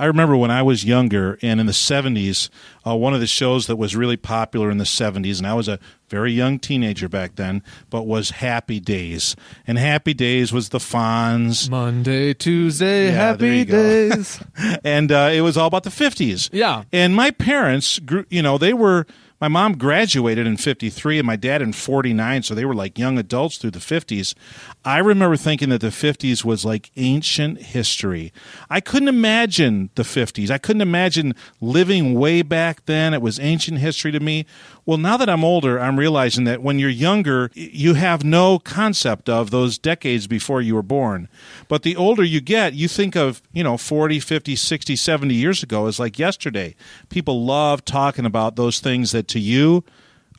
I 0.01 0.05
remember 0.05 0.35
when 0.35 0.49
I 0.49 0.63
was 0.63 0.83
younger 0.83 1.37
and 1.43 1.59
in 1.59 1.67
the 1.67 1.73
70s, 1.73 2.49
uh, 2.87 2.95
one 2.95 3.13
of 3.13 3.19
the 3.19 3.27
shows 3.27 3.67
that 3.67 3.75
was 3.75 3.95
really 3.95 4.17
popular 4.17 4.71
in 4.71 4.79
the 4.79 4.83
70s, 4.83 5.37
and 5.37 5.45
I 5.45 5.53
was 5.53 5.67
a 5.67 5.77
very 6.09 6.31
young 6.33 6.57
teenager 6.57 7.07
back 7.07 7.35
then, 7.35 7.61
but 7.91 8.07
was 8.07 8.31
Happy 8.31 8.79
Days. 8.79 9.35
And 9.67 9.77
Happy 9.77 10.15
Days 10.15 10.51
was 10.51 10.69
the 10.69 10.79
Fonz. 10.79 11.69
Monday, 11.69 12.33
Tuesday, 12.33 13.09
Yeah, 13.09 13.11
happy 13.11 13.63
days. 13.63 14.43
and 14.83 15.11
uh, 15.11 15.29
it 15.31 15.41
was 15.41 15.55
all 15.55 15.67
about 15.67 15.83
the 15.83 15.91
50s. 15.91 16.49
Yeah. 16.51 16.85
And 16.91 17.15
my 17.15 17.29
parents, 17.29 17.99
grew, 17.99 18.25
you 18.31 18.41
know, 18.41 18.57
they 18.57 18.73
were 18.73 19.05
my 19.41 19.47
mom 19.47 19.75
graduated 19.77 20.45
in 20.45 20.55
53 20.55 21.17
and 21.17 21.25
my 21.25 21.35
dad 21.35 21.63
in 21.63 21.73
49, 21.73 22.43
so 22.43 22.53
they 22.53 22.63
were 22.63 22.75
like 22.75 22.99
young 22.99 23.17
adults 23.17 23.57
through 23.57 23.71
the 23.71 23.79
50s. 23.79 24.35
I 24.85 24.99
remember 24.99 25.35
thinking 25.35 25.69
that 25.69 25.81
the 25.81 25.87
50s 25.87 26.45
was 26.45 26.63
like 26.63 26.91
ancient 26.95 27.59
history. 27.59 28.31
I 28.69 28.79
couldn't 28.81 29.07
imagine 29.07 29.89
the 29.95 30.03
50s. 30.03 30.51
I 30.51 30.59
couldn't 30.59 30.83
imagine 30.83 31.33
living 31.59 32.13
way 32.13 32.43
back 32.43 32.85
then. 32.85 33.15
It 33.15 33.21
was 33.23 33.39
ancient 33.39 33.79
history 33.79 34.11
to 34.11 34.19
me. 34.19 34.45
Well, 34.85 34.97
now 34.97 35.15
that 35.17 35.29
I'm 35.29 35.43
older, 35.43 35.79
I'm 35.79 35.99
realizing 35.99 36.45
that 36.45 36.63
when 36.63 36.79
you're 36.79 36.89
younger, 36.89 37.51
you 37.53 37.93
have 37.93 38.23
no 38.23 38.57
concept 38.57 39.29
of 39.29 39.51
those 39.51 39.77
decades 39.77 40.25
before 40.25 40.61
you 40.61 40.73
were 40.73 40.81
born. 40.81 41.29
But 41.67 41.83
the 41.83 41.95
older 41.95 42.23
you 42.23 42.41
get, 42.41 42.73
you 42.73 42.87
think 42.87 43.15
of, 43.15 43.43
you 43.53 43.63
know, 43.63 43.77
40, 43.77 44.19
50, 44.19 44.55
60, 44.55 44.95
70 44.95 45.35
years 45.35 45.61
ago 45.61 45.85
as 45.85 45.99
like 45.99 46.17
yesterday. 46.17 46.75
People 47.09 47.45
love 47.45 47.85
talking 47.85 48.25
about 48.25 48.55
those 48.55 48.79
things 48.79 49.11
that 49.11 49.27
to 49.29 49.39
you 49.39 49.83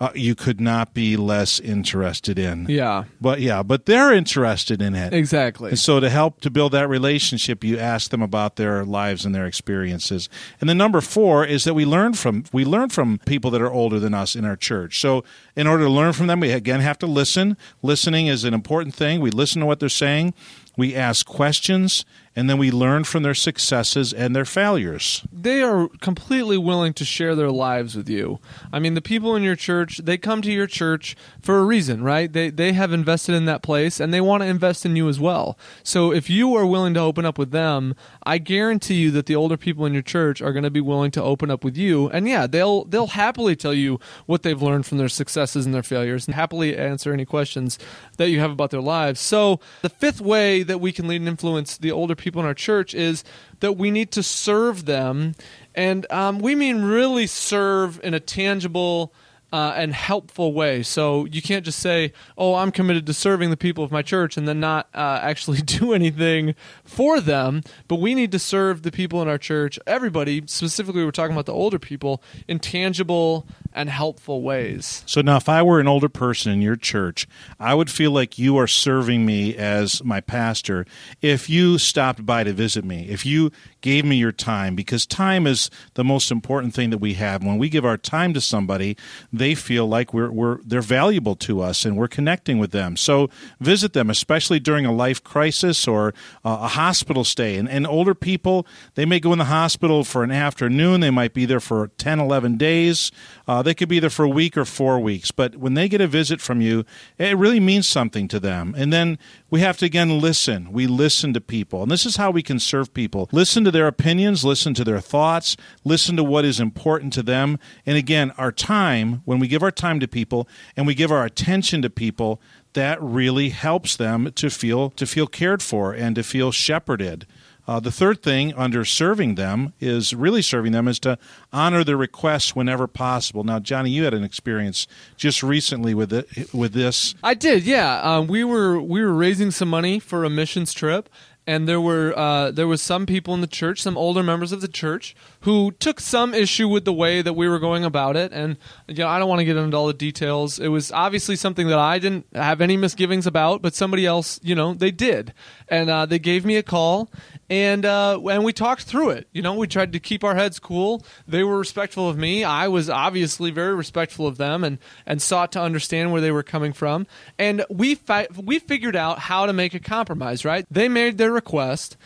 uh, 0.02 0.10
you 0.16 0.34
could 0.34 0.60
not 0.60 0.94
be 0.94 1.16
less 1.16 1.60
interested 1.60 2.36
in. 2.36 2.66
Yeah. 2.68 3.04
But 3.20 3.40
yeah, 3.40 3.62
but 3.62 3.86
they're 3.86 4.12
interested 4.12 4.82
in 4.82 4.96
it. 4.96 5.14
Exactly. 5.14 5.70
And 5.70 5.78
so 5.78 6.00
to 6.00 6.10
help 6.10 6.40
to 6.40 6.50
build 6.50 6.72
that 6.72 6.88
relationship, 6.88 7.62
you 7.62 7.78
ask 7.78 8.10
them 8.10 8.20
about 8.20 8.56
their 8.56 8.84
lives 8.84 9.24
and 9.24 9.32
their 9.32 9.46
experiences. 9.46 10.28
And 10.60 10.68
then 10.68 10.76
number 10.76 11.00
4 11.00 11.46
is 11.46 11.62
that 11.62 11.74
we 11.74 11.84
learn 11.84 12.14
from 12.14 12.42
we 12.52 12.64
learn 12.64 12.88
from 12.88 13.18
people 13.26 13.52
that 13.52 13.62
are 13.62 13.70
older 13.70 14.00
than 14.00 14.12
us 14.12 14.34
in 14.34 14.44
our 14.44 14.56
church. 14.56 14.98
So 14.98 15.22
in 15.54 15.68
order 15.68 15.84
to 15.84 15.90
learn 15.90 16.14
from 16.14 16.26
them, 16.26 16.40
we 16.40 16.50
again 16.50 16.80
have 16.80 16.98
to 16.98 17.06
listen. 17.06 17.56
Listening 17.80 18.26
is 18.26 18.42
an 18.42 18.54
important 18.54 18.96
thing. 18.96 19.20
We 19.20 19.30
listen 19.30 19.60
to 19.60 19.66
what 19.66 19.78
they're 19.78 19.88
saying. 19.88 20.34
We 20.76 20.96
ask 20.96 21.24
questions 21.24 22.04
and 22.34 22.48
then 22.48 22.58
we 22.58 22.70
learn 22.70 23.04
from 23.04 23.22
their 23.22 23.34
successes 23.34 24.12
and 24.12 24.34
their 24.34 24.44
failures. 24.44 25.22
They 25.32 25.62
are 25.62 25.88
completely 26.00 26.56
willing 26.56 26.94
to 26.94 27.04
share 27.04 27.34
their 27.34 27.50
lives 27.50 27.94
with 27.94 28.08
you. 28.08 28.38
I 28.72 28.78
mean, 28.78 28.94
the 28.94 29.02
people 29.02 29.36
in 29.36 29.42
your 29.42 29.56
church, 29.56 29.98
they 29.98 30.16
come 30.16 30.40
to 30.42 30.52
your 30.52 30.66
church 30.66 31.14
for 31.42 31.58
a 31.58 31.64
reason, 31.64 32.02
right? 32.02 32.32
They 32.32 32.50
they 32.50 32.72
have 32.72 32.92
invested 32.92 33.34
in 33.34 33.44
that 33.46 33.62
place 33.62 34.00
and 34.00 34.12
they 34.12 34.20
want 34.20 34.42
to 34.42 34.46
invest 34.46 34.86
in 34.86 34.96
you 34.96 35.08
as 35.08 35.20
well. 35.20 35.58
So 35.82 36.12
if 36.12 36.30
you 36.30 36.54
are 36.54 36.66
willing 36.66 36.94
to 36.94 37.00
open 37.00 37.26
up 37.26 37.38
with 37.38 37.50
them, 37.50 37.94
I 38.24 38.38
guarantee 38.38 38.94
you 38.94 39.10
that 39.12 39.26
the 39.26 39.36
older 39.36 39.56
people 39.56 39.84
in 39.84 39.92
your 39.92 40.02
church 40.02 40.40
are 40.40 40.52
going 40.52 40.64
to 40.64 40.70
be 40.70 40.80
willing 40.80 41.10
to 41.12 41.22
open 41.22 41.50
up 41.50 41.64
with 41.64 41.76
you. 41.76 42.08
And 42.08 42.26
yeah, 42.26 42.46
they'll 42.46 42.84
they'll 42.84 43.08
happily 43.08 43.56
tell 43.56 43.74
you 43.74 44.00
what 44.26 44.42
they've 44.42 44.60
learned 44.60 44.86
from 44.86 44.98
their 44.98 45.08
successes 45.08 45.66
and 45.66 45.74
their 45.74 45.82
failures 45.82 46.26
and 46.26 46.34
happily 46.34 46.76
answer 46.76 47.12
any 47.12 47.24
questions 47.24 47.78
that 48.16 48.30
you 48.30 48.40
have 48.40 48.50
about 48.50 48.70
their 48.70 48.80
lives. 48.80 49.20
So 49.20 49.60
the 49.82 49.90
fifth 49.90 50.20
way 50.20 50.62
that 50.62 50.78
we 50.78 50.92
can 50.92 51.08
lead 51.08 51.20
and 51.20 51.28
influence 51.28 51.76
the 51.76 51.92
older 51.92 52.14
people 52.22 52.40
in 52.40 52.46
our 52.46 52.54
church 52.54 52.94
is 52.94 53.24
that 53.60 53.74
we 53.74 53.90
need 53.90 54.10
to 54.12 54.22
serve 54.22 54.86
them. 54.86 55.34
And 55.74 56.10
um, 56.10 56.38
we 56.38 56.54
mean 56.54 56.82
really 56.82 57.26
serve 57.26 58.00
in 58.02 58.14
a 58.14 58.20
tangible 58.20 59.12
uh, 59.52 59.74
and 59.76 59.92
helpful 59.92 60.52
way. 60.52 60.82
So 60.82 61.26
you 61.26 61.42
can't 61.42 61.64
just 61.64 61.78
say, 61.78 62.12
"Oh, 62.38 62.54
I'm 62.54 62.72
committed 62.72 63.06
to 63.06 63.14
serving 63.14 63.50
the 63.50 63.56
people 63.56 63.84
of 63.84 63.92
my 63.92 64.02
church," 64.02 64.36
and 64.36 64.48
then 64.48 64.60
not 64.60 64.88
uh, 64.94 65.20
actually 65.22 65.60
do 65.62 65.92
anything 65.92 66.54
for 66.84 67.20
them. 67.20 67.62
But 67.88 67.96
we 67.96 68.14
need 68.14 68.32
to 68.32 68.38
serve 68.38 68.82
the 68.82 68.90
people 68.90 69.20
in 69.22 69.28
our 69.28 69.38
church, 69.38 69.78
everybody. 69.86 70.42
Specifically, 70.46 71.04
we're 71.04 71.10
talking 71.10 71.34
about 71.34 71.46
the 71.46 71.52
older 71.52 71.78
people 71.78 72.22
in 72.48 72.58
tangible 72.58 73.46
and 73.74 73.88
helpful 73.88 74.42
ways. 74.42 75.02
So 75.06 75.20
now, 75.20 75.36
if 75.36 75.48
I 75.48 75.62
were 75.62 75.80
an 75.80 75.88
older 75.88 76.08
person 76.08 76.52
in 76.52 76.62
your 76.62 76.76
church, 76.76 77.26
I 77.60 77.74
would 77.74 77.90
feel 77.90 78.10
like 78.10 78.38
you 78.38 78.56
are 78.56 78.66
serving 78.66 79.26
me 79.26 79.56
as 79.56 80.02
my 80.04 80.20
pastor 80.20 80.86
if 81.20 81.48
you 81.50 81.78
stopped 81.78 82.24
by 82.24 82.44
to 82.44 82.52
visit 82.52 82.84
me, 82.84 83.08
if 83.08 83.26
you 83.26 83.50
gave 83.82 84.04
me 84.04 84.16
your 84.16 84.32
time, 84.32 84.74
because 84.74 85.04
time 85.04 85.46
is 85.46 85.70
the 85.94 86.04
most 86.04 86.30
important 86.30 86.74
thing 86.74 86.90
that 86.90 86.98
we 86.98 87.14
have. 87.14 87.44
When 87.44 87.58
we 87.58 87.68
give 87.68 87.84
our 87.84 87.96
time 87.96 88.32
to 88.34 88.40
somebody, 88.40 88.96
they 89.32 89.54
feel 89.54 89.86
like 89.86 90.14
we're, 90.14 90.30
we're 90.30 90.58
they're 90.64 90.80
valuable 90.80 91.36
to 91.36 91.60
us 91.60 91.84
and 91.84 91.96
we're 91.96 92.08
connecting 92.08 92.58
with 92.58 92.70
them. 92.70 92.96
So 92.96 93.28
visit 93.60 93.92
them, 93.92 94.08
especially 94.08 94.60
during 94.60 94.86
a 94.86 94.92
life 94.92 95.22
crisis 95.22 95.86
or 95.86 96.14
uh, 96.44 96.60
a 96.62 96.68
hospital 96.68 97.24
stay. 97.24 97.56
And, 97.56 97.68
and 97.68 97.86
older 97.86 98.14
people, 98.14 98.66
they 98.94 99.04
may 99.04 99.20
go 99.20 99.32
in 99.32 99.38
the 99.38 99.46
hospital 99.46 100.04
for 100.04 100.22
an 100.22 100.30
afternoon, 100.30 101.00
they 101.00 101.10
might 101.10 101.34
be 101.34 101.44
there 101.44 101.60
for 101.60 101.88
10, 101.98 102.20
11 102.20 102.56
days. 102.56 103.10
Uh, 103.46 103.62
they 103.62 103.74
could 103.74 103.88
be 103.88 103.98
there 103.98 104.10
for 104.10 104.24
a 104.24 104.28
week 104.28 104.56
or 104.56 104.64
four 104.64 105.00
weeks. 105.00 105.30
But 105.30 105.56
when 105.56 105.74
they 105.74 105.88
get 105.88 106.00
a 106.00 106.06
visit 106.06 106.40
from 106.40 106.60
you, 106.60 106.84
it 107.18 107.36
really 107.36 107.60
means 107.60 107.88
something 107.88 108.28
to 108.28 108.38
them. 108.38 108.74
And 108.76 108.92
then 108.92 109.18
we 109.50 109.60
have 109.60 109.78
to 109.78 109.86
again 109.86 110.20
listen. 110.20 110.72
We 110.72 110.86
listen 110.86 111.34
to 111.34 111.40
people. 111.40 111.82
And 111.82 111.90
this 111.90 112.06
is 112.06 112.16
how 112.16 112.30
we 112.30 112.42
can 112.42 112.60
serve 112.60 112.94
people. 112.94 113.28
Listen 113.32 113.64
to 113.64 113.70
their 113.72 113.86
opinions, 113.88 114.44
listen 114.44 114.74
to 114.74 114.84
their 114.84 115.00
thoughts, 115.00 115.56
listen 115.84 116.16
to 116.16 116.24
what 116.24 116.44
is 116.44 116.60
important 116.60 117.12
to 117.14 117.22
them. 117.22 117.58
And 117.84 117.96
again, 117.96 118.30
our 118.38 118.52
time, 118.52 119.22
when 119.24 119.38
we 119.38 119.48
give 119.48 119.62
our 119.62 119.70
time 119.70 119.98
to 120.00 120.08
people 120.08 120.48
and 120.76 120.86
we 120.86 120.94
give 120.94 121.10
our 121.10 121.24
attention 121.24 121.82
to 121.82 121.90
people, 121.90 122.40
that 122.74 123.02
really 123.02 123.50
helps 123.50 123.96
them 123.96 124.30
to 124.36 124.48
feel 124.48 124.90
to 124.90 125.06
feel 125.06 125.26
cared 125.26 125.62
for 125.62 125.92
and 125.92 126.14
to 126.16 126.22
feel 126.22 126.52
shepherded. 126.52 127.26
Uh, 127.66 127.78
the 127.78 127.92
third 127.92 128.22
thing 128.22 128.52
under 128.54 128.84
serving 128.84 129.36
them 129.36 129.72
is 129.78 130.12
really 130.14 130.42
serving 130.42 130.72
them 130.72 130.88
is 130.88 130.98
to 130.98 131.16
honor 131.52 131.84
their 131.84 131.96
requests 131.96 132.56
whenever 132.56 132.88
possible. 132.88 133.44
Now, 133.44 133.60
Johnny, 133.60 133.90
you 133.90 134.02
had 134.02 134.14
an 134.14 134.24
experience 134.24 134.88
just 135.16 135.44
recently 135.44 135.94
with 135.94 136.12
it, 136.12 136.52
with 136.52 136.72
this. 136.72 137.14
I 137.22 137.34
did, 137.34 137.62
yeah. 137.62 138.00
Um, 138.00 138.26
we 138.26 138.42
were 138.42 138.80
we 138.80 139.00
were 139.02 139.12
raising 139.12 139.52
some 139.52 139.68
money 139.68 140.00
for 140.00 140.24
a 140.24 140.30
missions 140.30 140.72
trip, 140.72 141.08
and 141.46 141.68
there 141.68 141.80
were 141.80 142.16
uh, 142.16 142.50
there 142.50 142.68
was 142.68 142.82
some 142.82 143.06
people 143.06 143.34
in 143.34 143.40
the 143.40 143.46
church, 143.46 143.82
some 143.82 143.96
older 143.96 144.22
members 144.22 144.52
of 144.52 144.60
the 144.60 144.68
church, 144.68 145.14
who 145.42 145.72
took 145.72 146.00
some 146.00 146.34
issue 146.34 146.68
with 146.68 146.84
the 146.84 146.92
way 146.92 147.20
that 147.20 147.32
we 147.32 147.48
were 147.48 147.58
going 147.58 147.84
about 147.84 148.16
it. 148.16 148.32
And 148.32 148.56
you 148.88 148.94
know, 148.96 149.08
I 149.08 149.18
don't 149.18 149.28
want 149.28 149.40
to 149.40 149.44
get 149.44 149.56
into 149.56 149.76
all 149.76 149.86
the 149.86 149.92
details. 149.92 150.58
It 150.58 150.68
was 150.68 150.92
obviously 150.92 151.36
something 151.36 151.66
that 151.68 151.78
I 151.78 151.98
didn't 151.98 152.26
have 152.34 152.60
any 152.60 152.76
misgivings 152.76 153.26
about, 153.26 153.60
but 153.62 153.74
somebody 153.74 154.06
else, 154.06 154.38
you 154.42 154.54
know, 154.54 154.74
they 154.74 154.90
did, 154.90 155.34
and 155.68 155.90
uh, 155.90 156.06
they 156.06 156.18
gave 156.18 156.44
me 156.44 156.56
a 156.56 156.62
call, 156.62 157.10
and 157.50 157.84
uh, 157.84 158.20
and 158.30 158.44
we 158.44 158.52
talked 158.52 158.82
through 158.82 159.10
it. 159.10 159.28
You 159.32 159.42
know, 159.42 159.54
we 159.54 159.66
tried 159.66 159.92
to 159.92 160.00
keep 160.00 160.22
our 160.24 160.34
heads 160.34 160.58
cool. 160.58 161.04
They 161.26 161.42
were 161.42 161.58
respectful 161.58 162.08
of 162.08 162.16
me. 162.16 162.44
I 162.44 162.68
was 162.68 162.88
obviously 162.88 163.50
very 163.50 163.74
respectful 163.74 164.26
of 164.26 164.38
them, 164.38 164.62
and 164.62 164.78
and 165.06 165.20
sought 165.20 165.52
to 165.52 165.60
understand 165.60 166.12
where 166.12 166.20
they 166.20 166.30
were 166.30 166.42
coming 166.42 166.72
from. 166.72 167.06
And 167.38 167.64
we 167.68 167.96
fi- 167.96 168.28
we 168.36 168.58
figured 168.58 168.96
out 168.96 169.18
how 169.18 169.46
to 169.46 169.52
make 169.52 169.74
a 169.74 169.80
compromise. 169.80 170.44
Right? 170.44 170.66
They 170.70 170.88
made 170.88 171.18
their 171.18 171.32
request, 171.32 171.96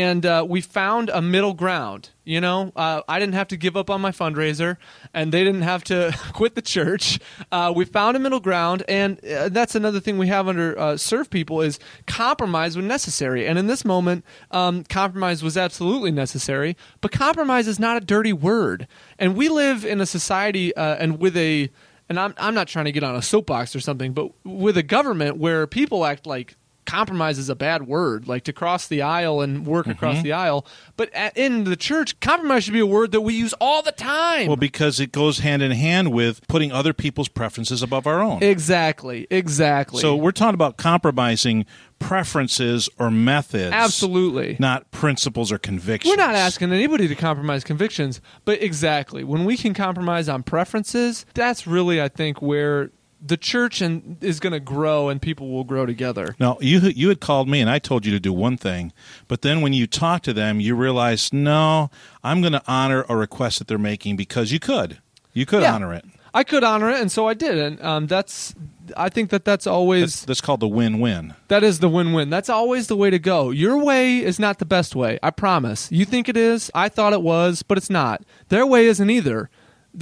and 0.00 0.24
uh, 0.24 0.44
we 0.48 0.60
found 0.60 1.10
a 1.10 1.20
middle 1.22 1.54
ground. 1.54 2.10
You 2.24 2.40
know, 2.40 2.72
uh, 2.74 3.02
I 3.06 3.18
didn't 3.18 3.34
have 3.34 3.48
to 3.48 3.56
give 3.56 3.76
up 3.76 3.90
on 3.90 4.00
my 4.00 4.10
fundraiser, 4.10 4.78
and 5.12 5.30
they 5.30 5.44
didn't 5.44 5.62
have 5.62 5.84
to 5.84 6.16
quit 6.32 6.54
the 6.54 6.62
church. 6.62 7.18
Uh, 7.52 7.72
we 7.74 7.84
found 7.84 8.16
a 8.16 8.20
middle 8.20 8.40
ground, 8.40 8.82
and 8.88 9.22
uh, 9.24 9.50
that's 9.50 9.74
another 9.74 10.00
thing 10.00 10.16
we 10.16 10.28
have 10.28 10.48
under 10.48 10.78
uh, 10.78 10.96
serve 10.96 11.28
people 11.28 11.60
is 11.60 11.78
compromise 12.06 12.76
when 12.76 12.88
necessary. 12.88 13.46
And 13.46 13.58
in 13.58 13.66
this 13.66 13.84
moment, 13.84 14.24
um, 14.50 14.84
compromise 14.84 15.42
was 15.42 15.56
absolutely 15.56 16.10
necessary. 16.10 16.76
But 17.00 17.12
compromise 17.12 17.68
is 17.68 17.78
not 17.78 17.96
a 17.96 18.00
dirty 18.00 18.32
word, 18.32 18.88
and 19.18 19.36
we 19.36 19.48
live 19.48 19.84
in 19.84 20.00
a 20.00 20.06
society 20.06 20.74
uh, 20.76 20.96
and 20.96 21.18
with 21.20 21.36
a 21.36 21.70
and 22.08 22.18
I'm 22.18 22.34
I'm 22.38 22.54
not 22.54 22.68
trying 22.68 22.86
to 22.86 22.92
get 22.92 23.02
on 23.02 23.16
a 23.16 23.22
soapbox 23.22 23.74
or 23.74 23.80
something, 23.80 24.12
but 24.12 24.30
with 24.44 24.76
a 24.76 24.82
government 24.82 25.36
where 25.36 25.66
people 25.66 26.04
act 26.04 26.26
like 26.26 26.56
compromise 26.84 27.38
is 27.38 27.48
a 27.48 27.54
bad 27.54 27.86
word, 27.86 28.26
like 28.28 28.44
to 28.44 28.52
cross 28.52 28.86
the 28.86 29.02
aisle 29.02 29.40
and 29.40 29.66
work 29.66 29.86
mm-hmm. 29.86 29.92
across 29.92 30.22
the 30.22 30.32
aisle. 30.32 30.66
But 30.96 31.12
at, 31.14 31.36
in 31.36 31.64
the 31.64 31.76
church, 31.76 32.18
compromise 32.20 32.64
should 32.64 32.72
be 32.72 32.80
a 32.80 32.86
word 32.86 33.12
that 33.12 33.20
we 33.20 33.34
use 33.34 33.54
all 33.60 33.82
the 33.82 33.92
time. 33.92 34.46
Well, 34.46 34.56
because 34.56 35.00
it 35.00 35.12
goes 35.12 35.38
hand 35.38 35.62
in 35.62 35.72
hand 35.72 36.12
with 36.12 36.46
putting 36.48 36.72
other 36.72 36.92
people's 36.92 37.28
preferences 37.28 37.82
above 37.82 38.06
our 38.06 38.20
own. 38.20 38.42
exactly, 38.42 39.26
exactly. 39.30 40.00
so 40.00 40.16
we're 40.16 40.32
talking 40.32 40.54
about 40.54 40.76
compromising 40.76 41.66
preferences 41.98 42.88
or 42.98 43.10
methods. 43.10 43.72
absolutely. 43.72 44.56
Not 44.58 44.90
principles 44.90 45.50
or 45.50 45.58
convictions. 45.58 46.10
We're 46.10 46.22
not 46.22 46.34
asking 46.34 46.72
anybody 46.72 47.08
to 47.08 47.14
compromise 47.14 47.64
convictions, 47.64 48.20
but 48.44 48.62
exactly 48.62 49.24
when 49.24 49.44
we 49.44 49.56
can 49.56 49.74
compromise 49.74 50.28
on 50.28 50.42
preferences, 50.42 51.24
that's 51.34 51.66
really, 51.66 52.00
I 52.00 52.08
think, 52.08 52.42
where 52.42 52.90
the 53.26 53.36
church 53.38 53.80
and 53.80 54.22
is 54.22 54.38
going 54.38 54.52
to 54.52 54.60
grow 54.60 55.08
and 55.08 55.20
people 55.22 55.48
will 55.50 55.64
grow 55.64 55.86
together. 55.86 56.36
No, 56.38 56.58
you 56.60 56.78
you 56.80 57.08
had 57.08 57.20
called 57.20 57.48
me 57.48 57.60
and 57.60 57.70
I 57.70 57.78
told 57.78 58.04
you 58.04 58.12
to 58.12 58.20
do 58.20 58.32
one 58.32 58.56
thing, 58.58 58.92
but 59.28 59.40
then 59.42 59.62
when 59.62 59.72
you 59.72 59.86
talk 59.86 60.22
to 60.24 60.32
them, 60.32 60.60
you 60.60 60.74
realize, 60.76 61.32
no, 61.32 61.90
I'm 62.22 62.40
going 62.40 62.52
to 62.52 62.62
honor 62.66 63.04
a 63.08 63.16
request 63.16 63.58
that 63.60 63.68
they're 63.68 63.78
making 63.78 64.16
because 64.16 64.52
you 64.52 64.60
could, 64.60 64.98
you 65.32 65.46
could 65.46 65.62
Yeah. 65.62 65.74
honor 65.74 65.94
it. 65.94 66.04
I 66.36 66.42
could 66.42 66.64
honor 66.64 66.90
it, 66.90 67.00
and 67.00 67.12
so 67.12 67.28
I 67.28 67.34
did, 67.34 67.56
and 67.58 67.80
um, 67.80 68.06
that's. 68.08 68.54
I 68.96 69.08
think 69.08 69.30
that 69.30 69.44
that's 69.46 69.66
always 69.68 70.00
That's, 70.02 70.24
that's 70.24 70.40
called 70.42 70.58
the 70.60 70.68
win-win. 70.68 71.34
That 71.48 71.62
is 71.62 71.78
the 71.78 71.88
win 71.88 72.12
win. 72.12 72.28
That's 72.28 72.50
always 72.50 72.88
the 72.88 72.96
way 72.96 73.08
to 73.08 73.18
go. 73.20 73.50
Your 73.50 73.78
way 73.82 74.18
is 74.18 74.38
not 74.40 74.58
the 74.58 74.66
best 74.66 74.94
way. 74.96 75.18
I 75.22 75.30
promise. 75.30 75.90
You 75.92 76.04
think 76.04 76.28
it 76.28 76.36
is. 76.36 76.70
I 76.74 76.88
thought 76.90 77.12
it 77.14 77.22
was, 77.22 77.62
but 77.62 77.78
it's 77.78 77.88
not. 77.88 78.24
Their 78.48 78.66
way 78.66 78.86
isn't 78.86 79.08
either. 79.08 79.48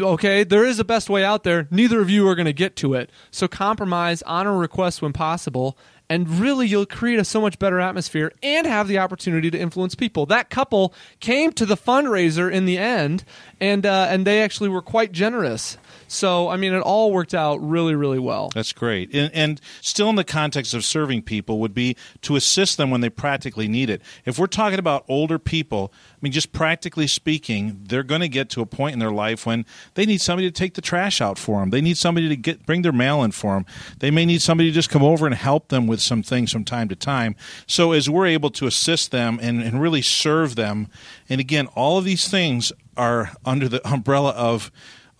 Okay? 0.01 0.45
There 0.45 0.65
is 0.65 0.79
a 0.79 0.85
best 0.85 1.11
way 1.11 1.25
out 1.25 1.45
there. 1.45 1.69
Neither 1.71 2.01
of 2.01 2.11
you 2.11 2.29
are 2.29 2.35
going 2.35 2.47
to 2.47 2.53
get 2.53 2.77
to 2.77 2.95
it. 2.95 3.11
So 3.31 3.49
compromise, 3.49 4.23
honor 4.23 4.57
requests 4.57 5.03
when 5.03 5.13
possible, 5.13 5.77
and 6.09 6.29
really 6.29 6.67
you'll 6.67 6.85
create 6.85 7.19
a 7.19 7.25
so 7.25 7.41
much 7.41 7.59
better 7.59 7.81
atmosphere 7.81 8.33
and 8.43 8.67
have 8.67 8.87
the 8.87 8.99
opportunity 8.99 9.51
to 9.51 9.59
influence 9.59 9.95
people. 9.95 10.27
That 10.27 10.51
couple 10.51 10.93
came 11.21 11.53
to 11.53 11.65
the 11.65 11.77
fundraiser 11.77 12.53
in 12.53 12.67
the 12.67 12.77
end, 12.77 13.25
and 13.61 13.87
uh, 13.87 14.09
and 14.11 14.27
they 14.27 14.43
actually 14.43 14.69
were 14.69 14.83
quite 14.83 15.13
generous. 15.13 15.79
So, 16.13 16.49
I 16.49 16.57
mean, 16.57 16.75
it 16.75 16.81
all 16.81 17.11
worked 17.11 17.33
out 17.33 17.57
really, 17.57 17.95
really 17.95 18.19
well. 18.19 18.51
That's 18.55 18.73
great. 18.73 19.15
And, 19.15 19.33
and, 19.33 19.61
still, 19.81 20.11
in 20.11 20.17
the 20.17 20.25
context 20.25 20.75
of 20.75 20.85
serving 20.85 21.23
people, 21.23 21.59
would 21.59 21.73
be 21.73 21.97
to 22.21 22.37
assist 22.37 22.77
them 22.77 22.91
when 22.91 23.01
they 23.01 23.09
practically 23.09 23.67
need 23.67 23.89
it. 23.89 24.03
If 24.27 24.39
we're 24.39 24.47
talking 24.47 24.79
about 24.79 25.07
older 25.09 25.39
people, 25.39 25.91
I 25.95 26.19
mean, 26.21 26.33
just 26.33 26.53
practically 26.53 27.07
speaking, 27.07 27.81
they're 27.85 28.03
going 28.03 28.21
to 28.21 28.29
get 28.29 28.51
to 28.51 28.61
a 28.61 28.67
point 28.67 28.93
in 28.93 28.99
their 28.99 29.11
life 29.11 29.47
when 29.47 29.65
they 29.95 30.05
need 30.05 30.21
somebody 30.21 30.49
to 30.49 30.53
take 30.53 30.75
the 30.75 30.83
trash 30.83 31.23
out 31.23 31.39
for 31.39 31.61
them. 31.61 31.71
They 31.71 31.81
need 31.81 31.97
somebody 31.97 32.29
to 32.29 32.37
get 32.37 32.67
bring 32.67 32.83
their 32.83 32.93
mail 32.93 33.23
in 33.23 33.33
for 33.33 33.55
them. 33.55 33.65
They 34.01 34.11
may 34.11 34.27
need 34.27 34.43
somebody 34.43 34.69
to 34.69 34.75
just 34.75 34.91
come 34.91 35.03
over 35.03 35.25
and 35.25 35.35
help 35.35 35.69
them 35.69 35.87
with 35.87 36.03
some 36.03 36.23
things 36.23 36.53
from 36.53 36.65
time 36.65 36.91
to 36.91 36.97
time. 36.97 37.37
So, 37.67 37.93
as 37.93 38.11
we're 38.11 38.27
able 38.27 38.51
to 38.51 38.67
assist 38.67 39.13
them 39.13 39.39
and, 39.41 39.63
and 39.63 39.81
really 39.81 40.03
serve 40.03 40.57
them, 40.57 40.89
and 41.31 41.41
again, 41.41 41.69
all 41.69 41.97
of 41.97 42.05
these 42.05 42.29
things 42.29 42.71
are 42.99 43.33
under 43.47 43.67
the 43.67 43.87
umbrella 43.89 44.33
of 44.33 44.71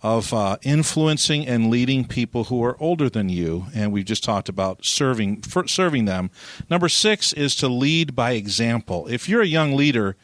of 0.03 0.33
uh, 0.33 0.57
influencing 0.63 1.47
and 1.47 1.71
leading 1.71 2.05
people 2.05 2.43
who 2.45 2.61
are 2.61 2.75
older 2.79 3.09
than 3.09 3.29
you, 3.29 3.67
and 3.73 3.91
we've 3.91 4.05
just 4.05 4.23
talked 4.23 4.49
about 4.49 4.85
serving 4.85 5.41
serving 5.67 6.05
them. 6.05 6.29
Number 6.69 6.89
six 6.89 7.31
is 7.31 7.55
to 7.55 7.69
lead 7.69 8.13
by 8.13 8.33
example. 8.33 9.07
If 9.07 9.29
you're 9.29 9.41
a 9.41 9.47
young 9.47 9.75
leader 9.75 10.17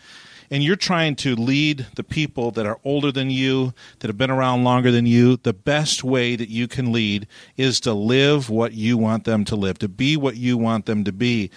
and 0.52 0.64
you're 0.64 0.76
trying 0.76 1.16
to 1.16 1.36
lead 1.36 1.88
the 1.96 2.04
people 2.04 2.52
that 2.52 2.66
are 2.66 2.80
older 2.84 3.12
than 3.12 3.30
you, 3.30 3.74
that 4.00 4.08
have 4.08 4.18
been 4.18 4.32
around 4.32 4.64
longer 4.64 4.92
than 4.92 5.06
you, 5.06 5.38
the 5.38 5.54
best 5.54 6.04
way 6.04 6.36
that 6.36 6.50
you 6.50 6.68
can 6.68 6.92
lead 6.92 7.28
is 7.56 7.80
to 7.82 7.94
live 7.94 8.50
what 8.50 8.74
you 8.74 8.98
want 8.98 9.24
them 9.24 9.46
to 9.46 9.56
live, 9.56 9.80
to 9.80 9.88
be 9.88 10.18
what 10.18 10.36
you 10.36 10.58
want 10.58 10.88
them 10.88 11.04
to 11.06 11.12
be. 11.14 11.50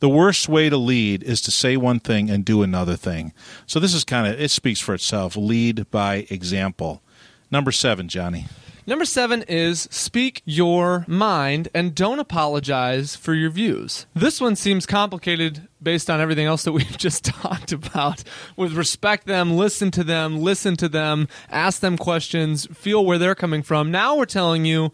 The 0.00 0.08
worst 0.08 0.48
way 0.48 0.68
to 0.68 0.76
lead 0.76 1.22
is 1.22 1.40
to 1.42 1.50
say 1.50 1.76
one 1.76 2.00
thing 2.00 2.28
and 2.28 2.44
do 2.44 2.62
another 2.62 2.96
thing. 2.96 3.32
So 3.66 3.78
this 3.78 3.94
is 3.94 4.02
kind 4.02 4.26
of, 4.26 4.40
it 4.40 4.50
speaks 4.50 4.80
for 4.80 4.94
itself. 4.94 5.36
Lead 5.36 5.90
by 5.90 6.26
example. 6.28 7.02
Number 7.50 7.72
seven, 7.72 8.08
Johnny. 8.08 8.46
Number 8.86 9.04
seven 9.04 9.42
is 9.42 9.82
speak 9.90 10.42
your 10.44 11.04
mind 11.06 11.68
and 11.74 11.94
don't 11.94 12.18
apologize 12.18 13.14
for 13.14 13.34
your 13.34 13.50
views. 13.50 14.06
This 14.14 14.40
one 14.40 14.56
seems 14.56 14.86
complicated 14.86 15.68
based 15.82 16.08
on 16.08 16.20
everything 16.20 16.46
else 16.46 16.64
that 16.64 16.72
we've 16.72 16.98
just 16.98 17.24
talked 17.24 17.72
about. 17.72 18.24
With 18.56 18.72
respect 18.72 19.26
them, 19.26 19.56
listen 19.56 19.90
to 19.92 20.04
them, 20.04 20.40
listen 20.40 20.76
to 20.76 20.88
them, 20.88 21.28
ask 21.50 21.80
them 21.80 21.98
questions, 21.98 22.66
feel 22.66 23.04
where 23.04 23.18
they're 23.18 23.34
coming 23.34 23.62
from. 23.62 23.90
Now 23.90 24.16
we're 24.16 24.24
telling 24.24 24.64
you, 24.64 24.92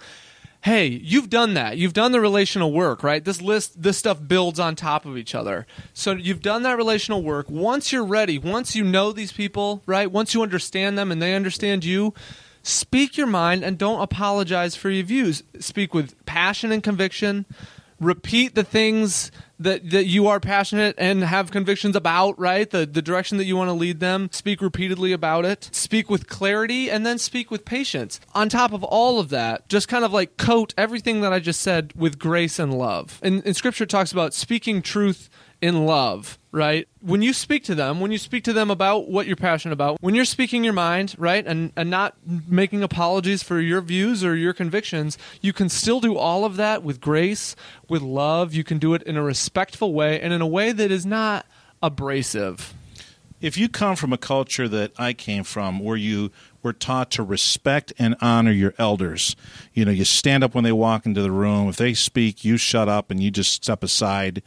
hey, 0.63 0.89
you've 0.89 1.31
done 1.31 1.55
that. 1.55 1.79
You've 1.79 1.93
done 1.93 2.11
the 2.13 2.21
relational 2.21 2.73
work, 2.73 3.05
right? 3.05 3.25
This 3.25 3.41
list, 3.41 3.81
this 3.81 3.97
stuff 3.97 4.19
builds 4.27 4.59
on 4.59 4.75
top 4.75 5.07
of 5.07 5.17
each 5.17 5.35
other. 5.35 5.65
So 5.95 6.13
you've 6.13 6.43
done 6.43 6.65
that 6.65 6.77
relational 6.77 7.23
work. 7.23 7.49
Once 7.49 7.93
you're 7.93 8.05
ready, 8.05 8.37
once 8.37 8.75
you 8.75 8.83
know 8.83 9.13
these 9.13 9.33
people, 9.33 9.83
right? 9.87 10.11
Once 10.11 10.35
you 10.35 10.43
understand 10.43 10.99
them 10.99 11.13
and 11.13 11.23
they 11.23 11.35
understand 11.35 11.85
you, 11.85 12.15
Speak 12.67 13.17
your 13.17 13.29
mind 13.29 13.63
and 13.63 13.79
don't 13.79 14.01
apologize 14.01 14.75
for 14.75 14.91
your 14.91 15.05
views. 15.05 15.45
Speak 15.61 15.95
with 15.95 16.17
passion 16.27 16.73
and 16.73 16.83
conviction. 16.83 17.47
Repeat 18.01 18.57
the 18.57 18.65
things 18.65 19.31
that, 19.61 19.89
that 19.91 20.07
you 20.07 20.27
are 20.27 20.41
passionate 20.41 20.97
and 20.99 21.23
have 21.23 21.53
convictions 21.53 21.95
about, 21.95 22.37
right? 22.41 22.69
The, 22.69 22.85
the 22.85 23.01
direction 23.01 23.39
that 23.39 23.45
you 23.45 23.57
want 23.57 23.69
to 23.69 23.73
lead 23.73 24.01
them. 24.01 24.31
Speak 24.33 24.61
repeatedly 24.61 25.13
about 25.13 25.45
it. 25.45 25.71
Speak 25.71 26.11
with 26.11 26.27
clarity 26.27 26.91
and 26.91 27.07
then 27.07 27.19
speak 27.19 27.53
with 27.53 27.65
patience. 27.65 28.19
On 28.35 28.49
top 28.49 28.73
of 28.73 28.83
all 28.83 29.21
of 29.21 29.29
that, 29.29 29.69
just 29.69 29.87
kind 29.87 30.05
of 30.05 30.13
like 30.13 30.37
coat 30.37 30.75
everything 30.77 31.21
that 31.21 31.33
I 31.33 31.39
just 31.39 31.63
said 31.63 31.93
with 31.95 32.19
grace 32.19 32.59
and 32.59 32.77
love. 32.77 33.21
And, 33.23 33.47
and 33.47 33.55
scripture 33.55 33.87
talks 33.87 34.11
about 34.11 34.35
speaking 34.35 34.83
truth 34.83 35.31
in 35.63 35.87
love, 35.87 36.39
right? 36.53 36.87
When 37.01 37.23
you 37.23 37.33
speak 37.33 37.65
to 37.65 37.75
them, 37.75 38.01
when 38.01 38.13
you 38.13 38.19
speak 38.19 38.45
to 38.45 38.53
them 38.53 38.71
about 38.71 39.09
what 39.09 39.27
you're 39.27 39.37
passionate 39.37 39.73
about, 39.73 39.99
when 40.01 40.15
you're 40.15 40.25
speaking 40.25 40.65
your 40.65 40.73
mind, 40.73 41.15
right, 41.19 41.47
and, 41.47 41.73
and 41.77 41.91
not 41.91 42.15
making 42.27 42.83
apologies 42.83 43.43
for 43.43 43.61
your 43.61 43.81
views 43.81 44.23
or 44.23 44.37
your 44.37 44.53
convictions, 44.53 45.17
you 45.41 45.53
can 45.53 45.69
still 45.69 46.01
do 46.01 46.17
all 46.17 46.45
of 46.45 46.57
that 46.57 46.83
with 46.83 47.01
grace, 47.01 47.57
with 47.89 48.03
love. 48.03 48.55
You 48.55 48.65
can 48.65 48.79
do 48.79 48.95
it 48.95 49.03
in 49.05 49.17
a 49.17 49.23
respectful 49.23 49.93
way 49.93 50.21
and 50.21 50.33
in 50.33 50.41
a 50.41 50.47
way 50.47 50.73
that 50.73 50.91
is 50.91 51.07
not 51.07 51.47
abrasive. 51.83 52.75
If 53.41 53.59
you 53.59 53.69
come 53.69 53.97
from 53.97 54.13
a 54.13 54.19
culture 54.19 54.67
that 54.69 54.93
I 54.99 55.13
came 55.13 55.45
from, 55.45 55.79
where 55.81 55.97
you 55.97 56.31
we're 56.67 56.73
taught 56.73 57.13
to 57.13 57.23
respect 57.23 57.93
and 57.97 58.17
honor 58.21 58.51
your 58.51 58.75
elders. 58.77 59.37
You 59.73 59.85
know, 59.85 59.93
you 59.93 60.05
stand 60.05 60.43
up 60.43 60.53
when 60.53 60.65
they 60.65 60.73
walk 60.73 61.07
into 61.07 61.23
the 61.23 61.31
room. 61.31 61.69
If 61.69 61.77
they 61.77 61.95
speak, 61.95 62.45
you 62.45 62.57
shut 62.57 62.89
up 62.89 63.09
and 63.09 63.23
you 63.23 63.31
just 63.31 63.53
step 63.53 63.85
aside. 63.85 64.43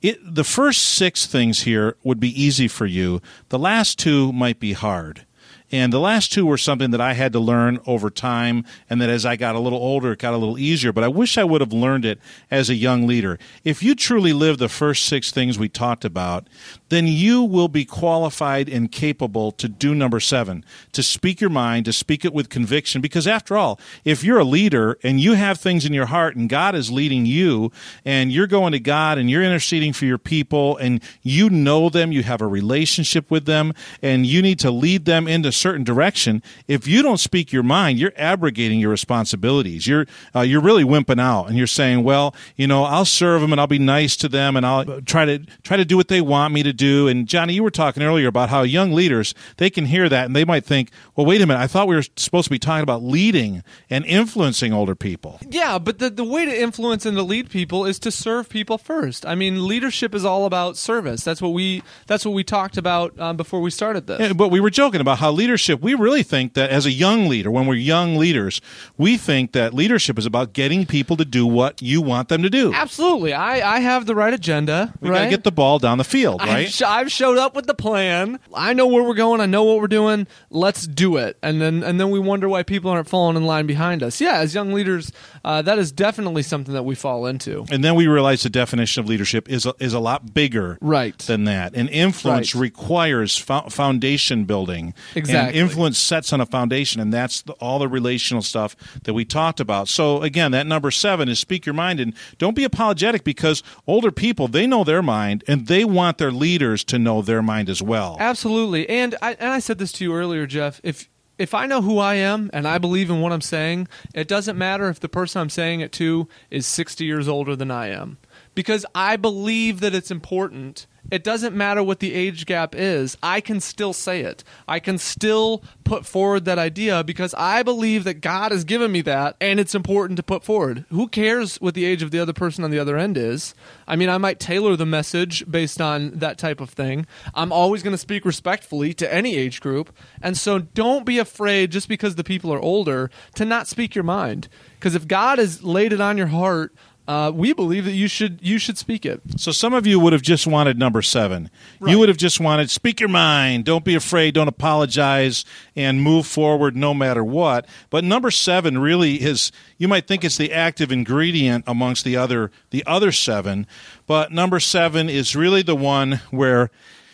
It, 0.00 0.20
the 0.22 0.44
first 0.44 0.82
six 0.82 1.26
things 1.26 1.62
here 1.62 1.96
would 2.04 2.20
be 2.20 2.40
easy 2.40 2.68
for 2.68 2.86
you. 2.86 3.20
The 3.48 3.58
last 3.58 3.98
two 3.98 4.32
might 4.32 4.60
be 4.60 4.74
hard. 4.74 5.26
And 5.72 5.92
the 5.92 5.98
last 5.98 6.32
two 6.32 6.46
were 6.46 6.58
something 6.58 6.92
that 6.92 7.00
I 7.00 7.14
had 7.14 7.32
to 7.32 7.40
learn 7.40 7.80
over 7.84 8.08
time, 8.08 8.64
and 8.88 9.00
that 9.00 9.10
as 9.10 9.26
I 9.26 9.34
got 9.34 9.56
a 9.56 9.58
little 9.58 9.80
older, 9.80 10.12
it 10.12 10.20
got 10.20 10.32
a 10.32 10.36
little 10.36 10.56
easier. 10.56 10.92
But 10.92 11.02
I 11.02 11.08
wish 11.08 11.36
I 11.36 11.42
would 11.42 11.60
have 11.60 11.72
learned 11.72 12.04
it 12.04 12.20
as 12.48 12.70
a 12.70 12.76
young 12.76 13.08
leader. 13.08 13.40
If 13.64 13.82
you 13.82 13.96
truly 13.96 14.32
live 14.32 14.58
the 14.58 14.68
first 14.68 15.06
six 15.06 15.32
things 15.32 15.58
we 15.58 15.68
talked 15.68 16.04
about, 16.04 16.46
then 16.94 17.06
you 17.06 17.42
will 17.42 17.68
be 17.68 17.84
qualified 17.84 18.68
and 18.68 18.90
capable 18.90 19.50
to 19.52 19.68
do 19.68 19.94
number 19.94 20.20
seven, 20.20 20.64
to 20.92 21.02
speak 21.02 21.40
your 21.40 21.50
mind, 21.50 21.84
to 21.86 21.92
speak 21.92 22.24
it 22.24 22.32
with 22.32 22.48
conviction. 22.48 23.00
Because 23.00 23.26
after 23.26 23.56
all, 23.56 23.80
if 24.04 24.22
you're 24.22 24.38
a 24.38 24.44
leader 24.44 24.98
and 25.02 25.20
you 25.20 25.34
have 25.34 25.58
things 25.58 25.84
in 25.84 25.92
your 25.92 26.06
heart 26.06 26.36
and 26.36 26.48
God 26.48 26.74
is 26.74 26.90
leading 26.90 27.26
you 27.26 27.72
and 28.04 28.32
you're 28.32 28.46
going 28.46 28.72
to 28.72 28.80
God 28.80 29.18
and 29.18 29.28
you're 29.28 29.42
interceding 29.42 29.92
for 29.92 30.04
your 30.04 30.18
people 30.18 30.76
and 30.76 31.02
you 31.22 31.50
know 31.50 31.88
them, 31.88 32.12
you 32.12 32.22
have 32.22 32.40
a 32.40 32.46
relationship 32.46 33.30
with 33.30 33.46
them, 33.46 33.72
and 34.02 34.26
you 34.26 34.40
need 34.42 34.58
to 34.60 34.70
lead 34.70 35.04
them 35.04 35.26
into 35.26 35.48
a 35.48 35.52
certain 35.52 35.84
direction, 35.84 36.42
if 36.68 36.86
you 36.86 37.02
don't 37.02 37.18
speak 37.18 37.52
your 37.52 37.62
mind, 37.62 37.98
you're 37.98 38.12
abrogating 38.16 38.78
your 38.78 38.90
responsibilities. 38.90 39.86
You're 39.86 40.06
uh, 40.34 40.40
you're 40.40 40.60
really 40.60 40.84
wimping 40.84 41.20
out, 41.20 41.46
and 41.48 41.56
you're 41.56 41.66
saying, 41.66 42.04
"Well, 42.04 42.34
you 42.56 42.66
know, 42.66 42.84
I'll 42.84 43.04
serve 43.04 43.40
them 43.40 43.52
and 43.52 43.60
I'll 43.60 43.66
be 43.66 43.78
nice 43.78 44.16
to 44.18 44.28
them 44.28 44.56
and 44.56 44.64
I'll 44.64 45.00
try 45.02 45.24
to 45.24 45.38
try 45.62 45.76
to 45.76 45.84
do 45.84 45.96
what 45.96 46.08
they 46.08 46.20
want 46.20 46.54
me 46.54 46.62
to 46.62 46.72
do." 46.72 46.83
And 46.84 47.26
Johnny, 47.26 47.54
you 47.54 47.62
were 47.62 47.70
talking 47.70 48.02
earlier 48.02 48.28
about 48.28 48.48
how 48.48 48.62
young 48.62 48.92
leaders 48.92 49.34
they 49.56 49.70
can 49.70 49.86
hear 49.86 50.08
that 50.08 50.26
and 50.26 50.36
they 50.36 50.44
might 50.44 50.64
think, 50.64 50.90
"Well, 51.16 51.26
wait 51.26 51.40
a 51.40 51.46
minute, 51.46 51.60
I 51.60 51.66
thought 51.66 51.88
we 51.88 51.96
were 51.96 52.04
supposed 52.16 52.44
to 52.44 52.50
be 52.50 52.58
talking 52.58 52.82
about 52.82 53.02
leading 53.02 53.62
and 53.90 54.04
influencing 54.04 54.72
older 54.72 54.94
people." 54.94 55.38
Yeah, 55.48 55.78
but 55.78 55.98
the 55.98 56.10
the 56.10 56.24
way 56.24 56.44
to 56.44 56.62
influence 56.62 57.06
and 57.06 57.16
to 57.16 57.22
lead 57.22 57.50
people 57.50 57.84
is 57.84 57.98
to 58.00 58.10
serve 58.10 58.48
people 58.48 58.78
first. 58.78 59.26
I 59.26 59.34
mean, 59.34 59.66
leadership 59.66 60.14
is 60.14 60.24
all 60.24 60.46
about 60.46 60.76
service. 60.76 61.24
That's 61.24 61.42
what 61.42 61.50
we 61.50 61.82
that's 62.06 62.24
what 62.24 62.32
we 62.32 62.44
talked 62.44 62.76
about 62.76 63.18
um, 63.18 63.36
before 63.36 63.60
we 63.60 63.70
started 63.70 64.06
this. 64.06 64.20
Yeah, 64.20 64.32
but 64.32 64.48
we 64.48 64.60
were 64.60 64.70
joking 64.70 65.00
about 65.00 65.18
how 65.18 65.30
leadership 65.30 65.80
we 65.80 65.94
really 65.94 66.22
think 66.22 66.54
that 66.54 66.70
as 66.70 66.86
a 66.86 66.92
young 66.92 67.28
leader, 67.28 67.50
when 67.50 67.66
we're 67.66 67.74
young 67.74 68.16
leaders, 68.16 68.60
we 68.96 69.16
think 69.16 69.52
that 69.52 69.74
leadership 69.74 70.18
is 70.18 70.26
about 70.26 70.52
getting 70.52 70.86
people 70.86 71.16
to 71.16 71.24
do 71.24 71.46
what 71.46 71.80
you 71.82 72.00
want 72.00 72.28
them 72.28 72.42
to 72.42 72.50
do. 72.50 72.72
Absolutely. 72.72 73.32
I, 73.32 73.76
I 73.76 73.80
have 73.80 74.06
the 74.06 74.14
right 74.14 74.32
agenda. 74.32 74.92
We 75.00 75.10
right? 75.10 75.18
got 75.18 75.24
to 75.24 75.30
get 75.30 75.44
the 75.44 75.52
ball 75.52 75.78
down 75.78 75.98
the 75.98 76.04
field, 76.04 76.40
right? 76.40 76.63
I've, 76.64 76.70
sh- 76.70 76.82
I've, 76.82 77.12
showed 77.12 77.38
up 77.38 77.54
with 77.54 77.66
the 77.66 77.74
plan. 77.74 78.40
I 78.52 78.72
know 78.72 78.86
where 78.86 79.02
we're 79.02 79.14
going. 79.14 79.40
I 79.40 79.46
know 79.46 79.64
what 79.64 79.80
we're 79.80 79.86
doing. 79.86 80.26
Let's 80.50 80.86
do 80.86 81.16
it. 81.16 81.38
And 81.42 81.60
then 81.60 81.82
and 81.82 82.00
then 82.00 82.10
we 82.10 82.18
wonder 82.18 82.48
why 82.48 82.62
people 82.62 82.90
aren't 82.90 83.08
falling 83.08 83.36
in 83.36 83.44
line 83.44 83.66
behind 83.66 84.02
us. 84.02 84.20
Yeah, 84.20 84.38
as 84.38 84.54
young 84.54 84.72
leaders, 84.72 85.12
uh, 85.44 85.62
that 85.62 85.78
is 85.78 85.92
definitely 85.92 86.42
something 86.42 86.74
that 86.74 86.84
we 86.84 86.94
fall 86.94 87.26
into. 87.26 87.66
And 87.70 87.84
then 87.84 87.94
we 87.94 88.06
realize 88.06 88.42
the 88.42 88.50
definition 88.50 89.00
of 89.00 89.08
leadership 89.08 89.48
is 89.48 89.66
a, 89.66 89.74
is 89.78 89.92
a 89.92 90.00
lot 90.00 90.34
bigger 90.34 90.78
right. 90.80 91.16
than 91.18 91.44
that. 91.44 91.74
And 91.74 91.88
influence 91.90 92.54
right. 92.54 92.62
requires 92.62 93.36
fo- 93.36 93.68
foundation 93.68 94.44
building. 94.44 94.94
Exactly. 95.14 95.60
And 95.60 95.70
influence 95.70 95.98
sets 95.98 96.32
on 96.32 96.40
a 96.40 96.46
foundation, 96.46 97.00
and 97.00 97.12
that's 97.12 97.42
the, 97.42 97.52
all 97.54 97.78
the 97.78 97.88
relational 97.88 98.42
stuff 98.42 98.76
that 99.04 99.14
we 99.14 99.24
talked 99.24 99.60
about. 99.60 99.88
So 99.88 100.22
again, 100.22 100.52
that 100.52 100.66
number 100.66 100.90
seven 100.90 101.28
is 101.28 101.38
speak 101.38 101.66
your 101.66 101.74
mind 101.74 102.00
and 102.00 102.14
don't 102.38 102.56
be 102.56 102.64
apologetic 102.64 103.24
because 103.24 103.62
older 103.86 104.10
people 104.10 104.48
they 104.48 104.66
know 104.66 104.84
their 104.84 105.02
mind 105.02 105.44
and 105.46 105.66
they 105.66 105.84
want 105.84 106.18
their 106.18 106.32
leaders 106.54 106.84
to 106.84 106.98
know 106.98 107.20
their 107.20 107.42
mind 107.42 107.68
as 107.68 107.82
well. 107.82 108.16
Absolutely. 108.20 108.88
And 108.88 109.16
I 109.20 109.32
and 109.34 109.50
I 109.50 109.58
said 109.58 109.78
this 109.78 109.92
to 109.92 110.04
you 110.04 110.14
earlier, 110.14 110.46
Jeff. 110.46 110.80
If 110.84 111.08
if 111.36 111.52
I 111.52 111.66
know 111.66 111.82
who 111.82 111.98
I 111.98 112.14
am 112.14 112.48
and 112.52 112.66
I 112.66 112.78
believe 112.78 113.10
in 113.10 113.20
what 113.20 113.32
I'm 113.32 113.40
saying, 113.40 113.88
it 114.14 114.28
doesn't 114.28 114.56
matter 114.56 114.88
if 114.88 115.00
the 115.00 115.08
person 115.08 115.40
I'm 115.40 115.50
saying 115.50 115.80
it 115.80 115.90
to 115.92 116.28
is 116.48 116.64
60 116.64 117.04
years 117.04 117.26
older 117.26 117.56
than 117.56 117.72
I 117.72 117.88
am. 117.88 118.18
Because 118.54 118.86
I 118.94 119.16
believe 119.16 119.80
that 119.80 119.94
it's 119.94 120.10
important 120.10 120.86
it 121.10 121.22
doesn't 121.22 121.54
matter 121.54 121.82
what 121.82 122.00
the 122.00 122.14
age 122.14 122.46
gap 122.46 122.74
is. 122.74 123.16
I 123.22 123.40
can 123.40 123.60
still 123.60 123.92
say 123.92 124.22
it. 124.22 124.42
I 124.66 124.80
can 124.80 124.98
still 124.98 125.62
put 125.84 126.06
forward 126.06 126.46
that 126.46 126.58
idea 126.58 127.04
because 127.04 127.34
I 127.34 127.62
believe 127.62 128.04
that 128.04 128.22
God 128.22 128.52
has 128.52 128.64
given 128.64 128.90
me 128.90 129.02
that 129.02 129.36
and 129.40 129.60
it's 129.60 129.74
important 129.74 130.16
to 130.16 130.22
put 130.22 130.44
forward. 130.44 130.86
Who 130.88 131.08
cares 131.08 131.56
what 131.60 131.74
the 131.74 131.84
age 131.84 132.02
of 132.02 132.10
the 132.10 132.20
other 132.20 132.32
person 132.32 132.64
on 132.64 132.70
the 132.70 132.78
other 132.78 132.96
end 132.96 133.18
is? 133.18 133.54
I 133.86 133.96
mean, 133.96 134.08
I 134.08 134.18
might 134.18 134.40
tailor 134.40 134.76
the 134.76 134.86
message 134.86 135.48
based 135.50 135.80
on 135.80 136.10
that 136.12 136.38
type 136.38 136.60
of 136.60 136.70
thing. 136.70 137.06
I'm 137.34 137.52
always 137.52 137.82
going 137.82 137.92
to 137.92 137.98
speak 137.98 138.24
respectfully 138.24 138.94
to 138.94 139.12
any 139.12 139.36
age 139.36 139.60
group. 139.60 139.94
And 140.22 140.38
so 140.38 140.58
don't 140.58 141.04
be 141.04 141.18
afraid 141.18 141.70
just 141.70 141.88
because 141.88 142.14
the 142.14 142.24
people 142.24 142.52
are 142.52 142.60
older 142.60 143.10
to 143.34 143.44
not 143.44 143.68
speak 143.68 143.94
your 143.94 144.04
mind. 144.04 144.48
Because 144.78 144.94
if 144.94 145.06
God 145.06 145.38
has 145.38 145.62
laid 145.62 145.92
it 145.92 146.00
on 146.00 146.16
your 146.16 146.28
heart, 146.28 146.74
uh, 147.06 147.30
we 147.34 147.52
believe 147.52 147.84
that 147.84 147.92
you 147.92 148.08
should 148.08 148.38
you 148.42 148.58
should 148.58 148.78
speak 148.78 149.04
it. 149.04 149.20
So 149.36 149.52
some 149.52 149.74
of 149.74 149.86
you 149.86 150.00
would 150.00 150.14
have 150.14 150.22
just 150.22 150.46
wanted 150.46 150.78
number 150.78 151.02
seven. 151.02 151.50
You 151.86 151.98
would 151.98 152.08
have 152.08 152.16
just 152.16 152.40
wanted 152.40 152.70
speak 152.70 152.98
your 152.98 153.10
mind, 153.10 153.66
don't 153.66 153.84
be 153.84 153.94
afraid, 153.94 154.34
don't 154.34 154.48
apologize, 154.48 155.44
and 155.76 156.00
move 156.00 156.26
forward 156.26 156.76
no 156.76 156.94
matter 156.94 157.22
what. 157.22 157.66
But 157.90 158.04
number 158.04 158.30
seven 158.30 158.78
really 158.78 159.22
is 159.22 159.52
you 159.76 159.86
might 159.86 160.06
think 160.06 160.24
it's 160.24 160.38
the 160.38 160.52
active 160.52 160.90
ingredient 160.90 161.64
amongst 161.66 162.04
the 162.04 162.16
other 162.16 162.50
the 162.70 162.82
other 162.86 163.12
seven, 163.12 163.66
but 164.06 164.32
number 164.32 164.58
seven 164.58 165.10
is 165.10 165.36
really 165.36 165.62
the 165.62 165.76
one 165.76 166.20
where 166.30 166.70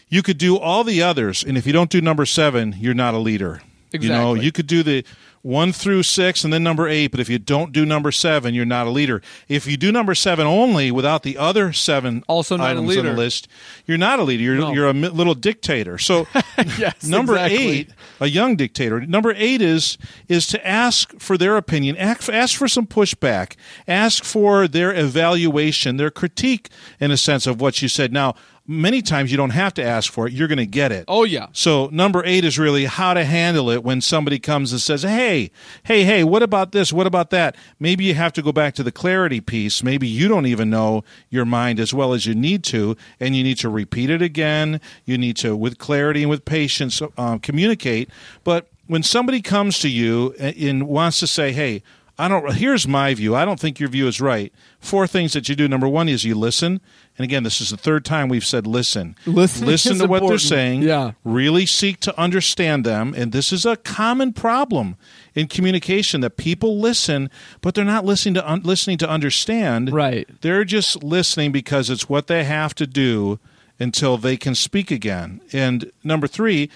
you 0.08 0.22
could 0.22 0.38
do 0.38 0.56
all 0.56 0.84
the 0.84 1.02
others, 1.02 1.42
and 1.42 1.56
if 1.56 1.66
you 1.66 1.72
don't 1.72 1.90
do 1.90 2.00
number 2.00 2.26
seven, 2.26 2.76
you're 2.78 2.94
not 2.94 3.14
a 3.14 3.18
leader. 3.18 3.62
Exactly. 3.92 4.06
You 4.06 4.12
know, 4.12 4.34
you 4.34 4.52
could 4.52 4.66
do 4.66 4.82
the 4.82 5.04
one 5.42 5.72
through 5.72 6.02
six 6.02 6.44
and 6.44 6.52
then 6.52 6.62
number 6.62 6.86
eight, 6.86 7.10
but 7.10 7.18
if 7.20 7.28
you 7.30 7.38
don't 7.38 7.72
do 7.72 7.86
number 7.86 8.12
seven, 8.12 8.52
you're 8.52 8.66
not 8.66 8.86
a 8.86 8.90
leader. 8.90 9.22
If 9.48 9.66
you 9.66 9.76
do 9.78 9.90
number 9.90 10.14
seven 10.14 10.46
only 10.46 10.90
without 10.90 11.22
the 11.22 11.38
other 11.38 11.72
seven 11.72 12.22
Also 12.28 12.56
not 12.58 12.64
a 12.66 12.70
items 12.70 12.96
on 12.96 13.04
the 13.06 13.12
list, 13.14 13.48
you're 13.86 13.96
not 13.98 14.18
a 14.18 14.22
leader. 14.22 14.42
You're, 14.42 14.56
No. 14.56 14.72
you're 14.72 14.88
a 14.88 14.92
little 14.92 15.34
dictator. 15.34 15.96
So 15.96 16.26
Yes, 16.78 17.04
number 17.06 17.32
exactly. 17.34 17.58
eight, 17.58 17.90
a 18.20 18.26
young 18.26 18.54
dictator. 18.56 19.00
Number 19.00 19.32
eight 19.34 19.62
is 19.62 19.96
is 20.28 20.46
to 20.48 20.66
ask 20.66 21.18
for 21.18 21.38
their 21.38 21.56
opinion, 21.56 21.96
ask, 21.96 22.28
ask 22.28 22.58
for 22.58 22.68
some 22.68 22.86
pushback, 22.86 23.56
ask 23.88 24.22
for 24.24 24.68
their 24.68 24.94
evaluation, 24.94 25.96
their 25.96 26.10
critique, 26.10 26.68
in 27.00 27.10
a 27.10 27.16
sense 27.16 27.46
of 27.46 27.60
what 27.60 27.80
you 27.80 27.88
said. 27.88 28.12
Now, 28.12 28.34
many 28.70 29.02
times 29.02 29.32
you 29.32 29.36
don't 29.36 29.50
have 29.50 29.74
to 29.74 29.82
ask 29.82 30.12
for 30.12 30.28
it; 30.28 30.32
you're 30.32 30.48
going 30.48 30.58
to 30.58 30.66
get 30.66 30.92
it. 30.92 31.04
Oh 31.08 31.24
yeah. 31.24 31.48
So 31.52 31.88
number 31.92 32.22
eight 32.24 32.44
is 32.44 32.58
really 32.58 32.84
how 32.84 33.12
to 33.14 33.24
handle 33.24 33.68
it 33.68 33.82
when 33.82 34.00
somebody 34.00 34.38
comes 34.38 34.72
and 34.72 34.80
says, 34.80 35.02
"Hey, 35.02 35.50
hey, 35.82 36.04
hey, 36.04 36.24
what 36.24 36.42
about 36.42 36.72
this? 36.72 36.92
What 36.92 37.06
about 37.06 37.30
that?" 37.30 37.56
Maybe 37.80 38.04
you 38.04 38.14
have 38.14 38.32
to 38.34 38.42
go 38.42 38.52
back 38.52 38.74
to 38.74 38.82
the 38.82 38.92
clarity 38.92 39.40
piece. 39.40 39.82
Maybe 39.82 40.06
you 40.06 40.28
don't 40.28 40.46
even 40.46 40.70
know 40.70 41.04
your 41.28 41.44
mind 41.44 41.80
as 41.80 41.92
well 41.92 42.12
as 42.12 42.26
you 42.26 42.34
need 42.34 42.62
to, 42.64 42.96
and 43.18 43.34
you 43.34 43.42
need 43.42 43.58
to 43.58 43.68
repeat 43.68 44.08
it 44.08 44.22
again. 44.22 44.80
You 45.04 45.18
need 45.18 45.36
to, 45.38 45.56
with 45.56 45.78
clarity 45.78 46.22
and 46.22 46.30
with 46.30 46.44
patience, 46.44 47.02
um, 47.18 47.40
communicate. 47.40 48.08
But 48.44 48.68
when 48.86 49.02
somebody 49.02 49.42
comes 49.42 49.78
to 49.80 49.88
you 49.88 50.34
and, 50.38 50.56
and 50.56 50.88
wants 50.88 51.18
to 51.20 51.26
say, 51.26 51.52
"Hey," 51.52 51.82
I 52.20 52.28
don't. 52.28 52.54
Here's 52.54 52.86
my 52.86 53.14
view. 53.14 53.34
I 53.34 53.44
don't 53.44 53.58
think 53.58 53.80
your 53.80 53.88
view 53.88 54.06
is 54.06 54.20
right. 54.20 54.52
Four 54.78 55.06
things 55.06 55.32
that 55.32 55.48
you 55.48 55.56
do. 55.56 55.66
Number 55.66 55.88
one 55.88 56.08
is 56.08 56.24
you 56.24 56.34
listen, 56.34 56.80
and 57.16 57.24
again, 57.24 57.42
this 57.42 57.60
is 57.60 57.70
the 57.70 57.76
third 57.76 58.04
time 58.04 58.28
we've 58.28 58.44
said 58.44 58.66
listen. 58.66 59.16
Listen 59.26 59.92
is 59.92 59.98
to 60.00 60.06
what 60.06 60.26
they're 60.26 60.38
saying. 60.38 60.82
Yeah. 60.82 61.12
Really 61.24 61.66
seek 61.66 62.00
to 62.00 62.18
understand 62.18 62.84
them, 62.84 63.14
and 63.16 63.32
this 63.32 63.52
is 63.52 63.64
a 63.64 63.76
common 63.76 64.32
problem 64.32 64.96
in 65.34 65.48
communication 65.48 66.20
that 66.20 66.36
people 66.36 66.78
listen, 66.78 67.30
but 67.60 67.74
they're 67.74 67.84
not 67.84 68.04
listening 68.04 68.34
to 68.34 68.50
un- 68.50 68.62
listening 68.62 68.98
to 68.98 69.08
understand. 69.08 69.92
Right. 69.92 70.28
They're 70.42 70.64
just 70.64 71.02
listening 71.02 71.52
because 71.52 71.90
it's 71.90 72.08
what 72.08 72.26
they 72.26 72.44
have 72.44 72.74
to 72.76 72.86
do 72.86 73.38
until 73.78 74.18
they 74.18 74.36
can 74.36 74.54
speak 74.54 74.90
again. 74.90 75.40
And 75.52 75.90
number 76.04 76.26
three, 76.26 76.70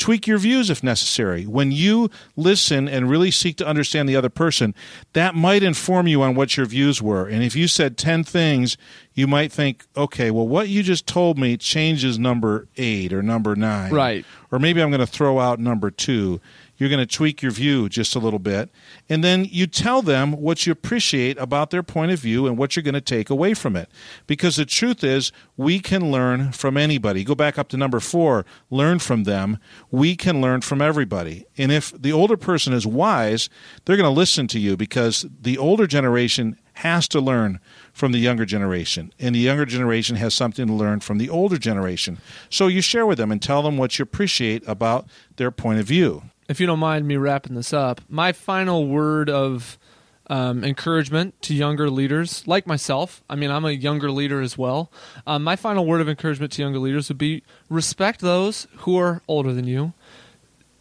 tweak 0.00 0.26
your 0.26 0.38
views 0.38 0.70
if 0.70 0.82
necessary. 0.82 1.46
When 1.46 1.70
you 1.70 2.10
listen 2.34 2.88
and 2.88 3.08
really 3.08 3.30
seek 3.30 3.56
to 3.58 3.66
understand 3.66 4.08
the 4.08 4.16
other 4.16 4.30
person, 4.30 4.74
that 5.12 5.34
might 5.34 5.62
inform 5.62 6.08
you 6.08 6.22
on 6.22 6.34
what 6.34 6.56
your 6.56 6.66
views 6.66 7.00
were. 7.00 7.26
And 7.26 7.44
if 7.44 7.54
you 7.54 7.68
said 7.68 7.96
10 7.96 8.24
things, 8.24 8.76
you 9.14 9.26
might 9.26 9.52
think, 9.52 9.84
okay, 9.96 10.30
well, 10.30 10.48
what 10.48 10.68
you 10.68 10.82
just 10.82 11.06
told 11.06 11.38
me 11.38 11.56
changes 11.56 12.18
number 12.18 12.66
eight 12.76 13.12
or 13.12 13.22
number 13.22 13.54
nine. 13.54 13.92
Right. 13.92 14.24
Or 14.50 14.58
maybe 14.58 14.82
I'm 14.82 14.90
going 14.90 15.00
to 15.00 15.06
throw 15.06 15.38
out 15.38 15.60
number 15.60 15.90
two. 15.90 16.40
You're 16.80 16.88
going 16.88 17.06
to 17.06 17.16
tweak 17.16 17.42
your 17.42 17.52
view 17.52 17.90
just 17.90 18.16
a 18.16 18.18
little 18.18 18.38
bit. 18.38 18.70
And 19.06 19.22
then 19.22 19.44
you 19.44 19.66
tell 19.66 20.00
them 20.00 20.32
what 20.32 20.64
you 20.64 20.72
appreciate 20.72 21.36
about 21.36 21.68
their 21.68 21.82
point 21.82 22.10
of 22.10 22.18
view 22.18 22.46
and 22.46 22.56
what 22.56 22.74
you're 22.74 22.82
going 22.82 22.94
to 22.94 23.02
take 23.02 23.28
away 23.28 23.52
from 23.52 23.76
it. 23.76 23.90
Because 24.26 24.56
the 24.56 24.64
truth 24.64 25.04
is, 25.04 25.30
we 25.58 25.78
can 25.78 26.10
learn 26.10 26.52
from 26.52 26.78
anybody. 26.78 27.22
Go 27.22 27.34
back 27.34 27.58
up 27.58 27.68
to 27.68 27.76
number 27.76 28.00
four 28.00 28.46
learn 28.70 28.98
from 28.98 29.24
them. 29.24 29.58
We 29.90 30.16
can 30.16 30.40
learn 30.40 30.62
from 30.62 30.80
everybody. 30.80 31.44
And 31.58 31.70
if 31.70 31.92
the 32.00 32.12
older 32.12 32.38
person 32.38 32.72
is 32.72 32.86
wise, 32.86 33.50
they're 33.84 33.98
going 33.98 34.12
to 34.12 34.18
listen 34.18 34.46
to 34.48 34.58
you 34.58 34.74
because 34.76 35.26
the 35.38 35.58
older 35.58 35.86
generation 35.86 36.56
has 36.74 37.06
to 37.08 37.20
learn 37.20 37.60
from 37.92 38.12
the 38.12 38.18
younger 38.18 38.46
generation, 38.46 39.12
and 39.18 39.34
the 39.34 39.40
younger 39.40 39.66
generation 39.66 40.16
has 40.16 40.32
something 40.32 40.66
to 40.66 40.72
learn 40.72 41.00
from 41.00 41.18
the 41.18 41.28
older 41.28 41.58
generation. 41.58 42.18
So 42.48 42.68
you 42.68 42.80
share 42.80 43.04
with 43.04 43.18
them 43.18 43.30
and 43.30 43.42
tell 43.42 43.62
them 43.62 43.76
what 43.76 43.98
you 43.98 44.02
appreciate 44.02 44.66
about 44.66 45.06
their 45.36 45.50
point 45.50 45.80
of 45.80 45.86
view. 45.86 46.22
If 46.50 46.58
you 46.58 46.66
don't 46.66 46.80
mind 46.80 47.06
me 47.06 47.16
wrapping 47.16 47.54
this 47.54 47.72
up, 47.72 48.00
my 48.08 48.32
final 48.32 48.88
word 48.88 49.30
of 49.30 49.78
um, 50.26 50.64
encouragement 50.64 51.40
to 51.42 51.54
younger 51.54 51.88
leaders, 51.88 52.44
like 52.44 52.66
myself, 52.66 53.22
I 53.30 53.36
mean, 53.36 53.52
I'm 53.52 53.64
a 53.64 53.70
younger 53.70 54.10
leader 54.10 54.40
as 54.40 54.58
well. 54.58 54.90
Um, 55.28 55.44
my 55.44 55.54
final 55.54 55.86
word 55.86 56.00
of 56.00 56.08
encouragement 56.08 56.50
to 56.52 56.62
younger 56.62 56.80
leaders 56.80 57.08
would 57.08 57.18
be 57.18 57.44
respect 57.68 58.20
those 58.20 58.66
who 58.78 58.96
are 58.98 59.22
older 59.28 59.52
than 59.52 59.68
you. 59.68 59.92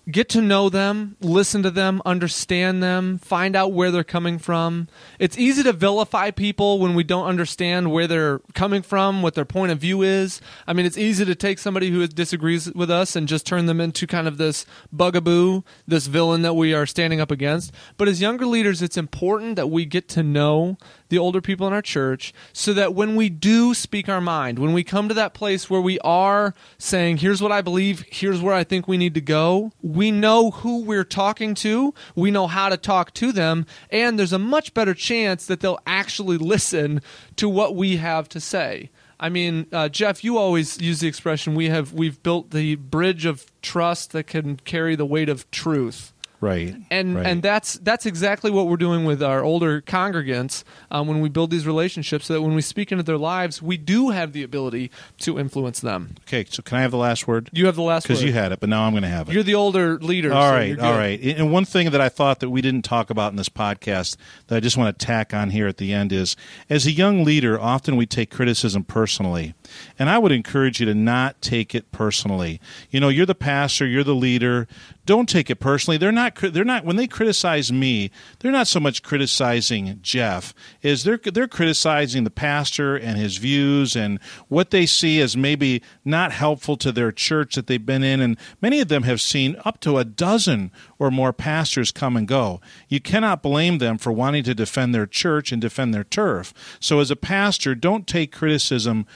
Get 0.10 0.30
to 0.30 0.42
know 0.42 0.70
them, 0.70 1.18
listen 1.20 1.62
to 1.64 1.70
them, 1.70 2.02
understand 2.06 2.82
them, 2.82 3.18
find 3.20 3.56
out 3.56 3.74
where 3.74 3.92
they're 3.92 4.04
coming 4.04 4.40
from. 4.40 4.88
It's 5.20 5.38
easy 5.38 5.62
to 5.64 5.74
vilify 5.74 6.32
people 6.32 6.80
when 6.80 6.96
we 6.96 7.04
don't 7.04 7.28
understand 7.28 7.92
where 7.92 8.08
they're 8.08 8.40
coming 8.54 8.82
from, 8.82 9.22
what 9.22 9.36
their 9.36 9.46
point 9.46 9.72
of 9.72 9.80
view 9.80 10.02
is. 10.02 10.42
I 10.66 10.74
mean, 10.74 10.86
it's 10.86 10.98
easy 10.98 11.26
to 11.26 11.36
take 11.36 11.60
somebody 11.60 11.92
who 11.92 12.08
disagrees 12.08 12.74
with 12.74 12.90
us 12.90 13.16
and 13.16 13.28
just 13.28 13.46
turn 13.46 13.66
them 13.68 13.82
into 13.82 14.08
kind 14.08 14.28
of 14.28 14.38
this 14.38 14.66
bugaboo, 14.92 15.64
this 15.88 16.08
villain 16.08 16.42
that 16.42 16.56
we 16.56 16.74
are 16.74 16.86
standing 16.86 17.20
up 17.20 17.30
against. 17.30 17.72
But 17.98 18.08
as 18.08 18.22
younger 18.22 18.46
leaders, 18.46 18.82
it's 18.82 18.98
important 18.98 19.58
that 19.58 19.68
we 19.68 19.86
get 19.86 20.08
to 20.10 20.24
know 20.24 20.78
the 21.10 21.18
older 21.18 21.42
people 21.42 21.68
in 21.68 21.74
our 21.74 21.82
church 21.82 22.34
so 22.54 22.74
that 22.74 22.94
when 22.94 23.16
we 23.16 23.30
do 23.30 23.74
speak 23.74 24.08
our 24.08 24.22
mind, 24.22 24.60
when 24.60 24.74
we 24.74 24.84
come 24.84 25.08
to 25.08 25.14
that 25.16 25.34
place 25.34 25.70
where 25.70 25.82
we 25.82 26.00
are 26.00 26.54
saying, 26.78 27.18
here's 27.18 27.42
what 27.42 27.52
I 27.52 27.62
believe, 27.62 28.06
here's 28.10 28.42
where 28.42 28.54
I 28.54 28.64
think 28.64 28.88
we 28.88 28.98
need 28.98 29.14
to 29.16 29.22
go, 29.22 29.72
we 29.82 30.12
know 30.12 30.52
who 30.52 30.84
we're 30.84 31.04
talking 31.04 31.54
to, 31.56 31.94
we 32.16 32.32
know 32.32 32.48
how 32.48 32.70
to 32.70 32.78
talk 32.78 33.14
to 33.16 33.32
them, 33.32 33.66
and 33.90 34.18
there's 34.18 34.34
a 34.34 34.40
much 34.40 34.74
better 34.74 34.94
chance 34.94 35.46
that 35.48 35.60
they'll 35.60 35.80
actually 35.86 36.38
listen 36.38 37.02
to 37.36 37.50
what 37.50 37.76
we 37.76 37.98
have 37.98 38.30
to 38.30 38.40
say. 38.40 38.90
I 39.20 39.28
mean, 39.28 39.68
uh, 39.74 39.90
Jeff, 39.90 40.24
you 40.24 40.38
always 40.38 40.80
use 40.80 41.02
the 41.02 41.08
expression 41.08 41.54
we 41.54 41.68
have 41.68 41.92
we've 41.92 42.24
built 42.24 42.52
the 42.52 42.76
bridge 42.76 43.26
of 43.26 43.52
trust 43.62 44.14
that 44.14 44.28
can 44.28 44.58
carry 44.58 44.96
the 44.96 45.06
weight 45.06 45.28
of 45.28 45.50
truth 45.52 46.14
Right. 46.42 46.76
and 46.90 47.16
right. 47.16 47.26
and 47.26 47.42
that's 47.44 47.74
that's 47.80 48.06
exactly 48.06 48.50
what 48.52 48.68
we're 48.68 48.78
doing 48.78 49.04
with 49.06 49.22
our 49.22 49.44
older 49.44 49.82
congregants 49.82 50.64
um, 50.92 51.08
when 51.08 51.20
we 51.22 51.30
build 51.30 51.52
these 51.52 51.68
relationships 51.68 52.28
so 52.28 52.34
that 52.36 52.42
when 52.42 52.56
we 52.56 52.62
speak 52.62 52.92
into 52.92 53.04
their 53.04 53.18
lives 53.18 53.62
we 53.62 53.76
do 53.78 54.10
have 54.10 54.32
the 54.32 54.44
ability 54.44 54.90
to 55.20 55.38
influence 55.38 55.80
them 55.82 56.16
okay, 56.28 56.46
so 56.50 56.62
can 56.62 56.78
I 56.78 56.82
have 56.82 56.92
the 56.92 56.98
last 56.98 57.28
word? 57.28 57.50
you 57.52 57.66
have 57.66 57.76
the 57.76 57.82
last 57.82 58.04
Because 58.08 58.24
you 58.24 58.32
had 58.34 58.52
it, 58.52 58.60
but 58.60 58.70
now 58.70 58.84
I'm 58.84 58.94
going 58.94 59.04
to 59.04 59.10
have 59.10 59.30
it. 59.30 59.34
you're 59.34 59.44
the 59.44 59.56
older 59.56 59.98
leader 60.00 60.32
All 60.34 60.50
so 60.50 60.56
right, 60.56 60.76
good. 60.76 60.80
all 60.80 60.94
right. 60.94 61.20
And 61.22 61.52
one 61.52 61.66
thing 61.66 61.90
that 61.92 62.02
I 62.02 62.10
thought 62.10 62.40
that 62.40 62.50
we 62.50 62.62
didn't 62.62 62.84
talk 62.84 63.10
about 63.10 63.32
in 63.32 63.36
this 63.38 63.50
podcast 63.50 64.16
that 64.48 64.56
I 64.56 64.60
just 64.60 64.78
want 64.78 64.98
to 64.98 65.06
tack 65.06 65.34
on 65.34 65.50
here 65.50 65.68
at 65.68 65.78
the 65.78 65.92
end 65.94 66.12
is 66.14 66.36
as 66.70 66.86
a 66.86 66.92
young 66.92 67.24
leader, 67.24 67.60
often 67.60 67.96
we 67.98 68.06
take 68.06 68.30
criticism 68.32 68.84
personally. 68.84 69.54
And 69.98 70.10
I 70.10 70.18
would 70.18 70.32
encourage 70.32 70.80
you 70.80 70.86
to 70.86 70.94
not 70.94 71.42
take 71.42 71.74
it 71.76 71.92
personally. 71.92 72.60
You 72.90 73.00
know, 73.00 73.10
you're 73.10 73.26
the 73.26 73.36
pastor, 73.36 73.86
you're 73.86 74.04
the 74.04 74.16
leader. 74.16 74.68
Don't 75.06 75.28
take 75.28 75.50
it 75.50 75.56
personally. 75.56 75.98
They're 75.98 76.12
not 76.12 76.36
they're 76.36 76.64
not 76.64 76.86
when 76.86 76.96
they 76.96 77.08
criticize 77.08 77.72
me, 77.72 78.12
they're 78.40 78.52
not 78.52 78.68
so 78.68 78.80
much 78.80 79.02
criticizing 79.02 80.00
Jeff 80.02 80.54
is 80.82 81.04
they're 81.04 81.18
they're 81.18 81.48
criticizing 81.48 82.24
the 82.24 82.30
pastor 82.30 82.96
and 82.96 83.18
his 83.18 83.38
views 83.38 83.96
and 83.96 84.20
what 84.48 84.70
they 84.70 84.86
see 84.86 85.20
as 85.20 85.36
maybe 85.36 85.82
not 86.06 86.32
helpful 86.32 86.78
to 86.78 86.92
their 86.92 87.12
church 87.12 87.56
that 87.56 87.68
they've 87.68 87.86
been 87.86 88.04
in 88.04 88.22
and 88.22 88.38
many 88.62 88.80
of 88.80 88.88
them 88.88 89.04
have 89.04 89.20
seen 89.20 89.56
up 89.66 89.80
to 89.80 89.98
a 89.98 90.06
dozen 90.06 90.72
or 91.00 91.10
more 91.10 91.34
pastors 91.34 91.92
come 91.92 92.16
and 92.16 92.28
go. 92.28 92.62
You 92.88 93.00
cannot 93.00 93.42
blame 93.42 93.78
them 93.78 93.98
for 93.98 94.12
wanting 94.12 94.44
to 94.44 94.54
defend 94.54 94.94
their 94.94 95.08
church 95.08 95.52
and 95.52 95.62
defend 95.62 95.94
their 95.94 96.04
turf. 96.04 96.54
So 96.80 97.00
as 97.00 97.10
a 97.10 97.16
pastor, 97.16 97.74
don't 97.74 98.06
take 98.06 98.32
criticism 98.32 99.08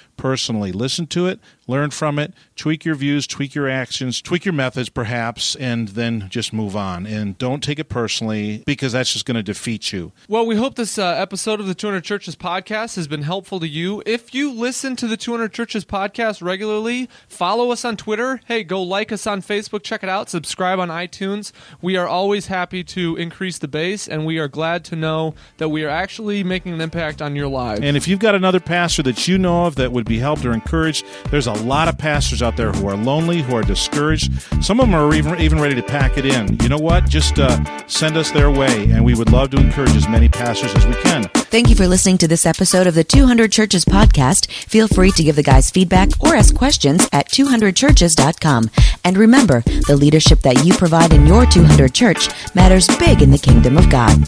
personally. 0.43 0.73
Listen 0.73 1.07
to 1.07 1.27
it, 1.27 1.39
learn 1.67 1.89
from 1.89 2.19
it, 2.19 2.33
tweak 2.55 2.85
your 2.85 2.95
views, 2.95 3.27
tweak 3.27 3.55
your 3.55 3.69
actions, 3.69 4.21
tweak 4.21 4.45
your 4.45 4.53
methods 4.53 4.89
perhaps, 4.89 5.55
and 5.55 5.89
then 5.89 6.27
just 6.29 6.53
move 6.53 6.75
on. 6.75 7.05
And 7.05 7.37
don't 7.37 7.63
take 7.63 7.79
it 7.79 7.89
personally 7.89 8.63
because 8.65 8.91
that's 8.91 9.13
just 9.13 9.25
going 9.25 9.35
to 9.35 9.43
defeat 9.43 9.91
you. 9.93 10.11
Well, 10.27 10.45
we 10.45 10.55
hope 10.55 10.75
this 10.75 10.97
uh, 10.97 11.05
episode 11.05 11.59
of 11.59 11.67
the 11.67 11.75
200 11.75 12.03
Churches 12.03 12.35
podcast 12.35 12.95
has 12.95 13.07
been 13.07 13.23
helpful 13.23 13.59
to 13.59 13.67
you. 13.67 14.03
If 14.05 14.33
you 14.33 14.51
listen 14.51 14.95
to 14.97 15.07
the 15.07 15.17
200 15.17 15.53
Churches 15.53 15.85
podcast 15.85 16.41
regularly, 16.41 17.09
follow 17.27 17.71
us 17.71 17.85
on 17.85 17.97
Twitter. 17.97 18.41
Hey, 18.45 18.63
go 18.63 18.81
like 18.81 19.11
us 19.11 19.25
on 19.25 19.41
Facebook, 19.41 19.83
check 19.83 20.03
it 20.03 20.09
out, 20.09 20.29
subscribe 20.29 20.79
on 20.79 20.89
iTunes. 20.89 21.51
We 21.81 21.95
are 21.97 22.07
always 22.07 22.47
happy 22.47 22.83
to 22.85 23.15
increase 23.15 23.57
the 23.57 23.67
base, 23.67 24.07
and 24.07 24.25
we 24.25 24.37
are 24.39 24.47
glad 24.47 24.83
to 24.85 24.95
know 24.95 25.35
that 25.57 25.69
we 25.69 25.83
are 25.83 25.89
actually 25.89 26.43
making 26.43 26.73
an 26.73 26.81
impact 26.81 27.21
on 27.21 27.35
your 27.35 27.47
lives. 27.47 27.81
And 27.81 27.95
if 27.97 28.07
you've 28.07 28.19
got 28.19 28.35
another 28.35 28.59
pastor 28.59 29.03
that 29.03 29.27
you 29.27 29.37
know 29.37 29.65
of 29.65 29.75
that 29.75 29.91
would 29.91 30.05
be 30.05 30.19
helped 30.19 30.45
or 30.45 30.51
encouraged, 30.53 31.05
there's 31.29 31.47
a 31.47 31.52
a 31.53 31.63
lot 31.63 31.87
of 31.87 31.97
pastors 31.97 32.41
out 32.41 32.57
there 32.57 32.71
who 32.71 32.87
are 32.87 32.95
lonely, 32.95 33.41
who 33.41 33.55
are 33.55 33.63
discouraged. 33.63 34.31
Some 34.63 34.79
of 34.79 34.87
them 34.87 34.95
are 34.95 35.13
even, 35.13 35.39
even 35.39 35.59
ready 35.59 35.75
to 35.75 35.83
pack 35.83 36.17
it 36.17 36.25
in. 36.25 36.59
You 36.61 36.69
know 36.69 36.77
what? 36.77 37.07
Just 37.07 37.39
uh, 37.39 37.63
send 37.87 38.17
us 38.17 38.31
their 38.31 38.49
way, 38.49 38.89
and 38.91 39.05
we 39.05 39.13
would 39.13 39.31
love 39.31 39.51
to 39.51 39.57
encourage 39.57 39.95
as 39.95 40.07
many 40.07 40.29
pastors 40.29 40.73
as 40.75 40.85
we 40.85 40.93
can. 40.95 41.23
Thank 41.53 41.69
you 41.69 41.75
for 41.75 41.87
listening 41.87 42.17
to 42.19 42.27
this 42.27 42.45
episode 42.45 42.87
of 42.87 42.95
the 42.95 43.03
200 43.03 43.51
Churches 43.51 43.85
podcast. 43.85 44.51
Feel 44.51 44.87
free 44.87 45.11
to 45.11 45.23
give 45.23 45.35
the 45.35 45.43
guys 45.43 45.69
feedback 45.69 46.09
or 46.19 46.35
ask 46.35 46.55
questions 46.55 47.07
at 47.11 47.29
200churches.com. 47.29 48.71
And 49.03 49.17
remember, 49.17 49.61
the 49.61 49.95
leadership 49.95 50.39
that 50.41 50.65
you 50.65 50.73
provide 50.73 51.13
in 51.13 51.27
your 51.27 51.45
200 51.45 51.93
church 51.93 52.29
matters 52.55 52.87
big 52.97 53.21
in 53.21 53.31
the 53.31 53.37
kingdom 53.37 53.77
of 53.77 53.89
God. 53.89 54.27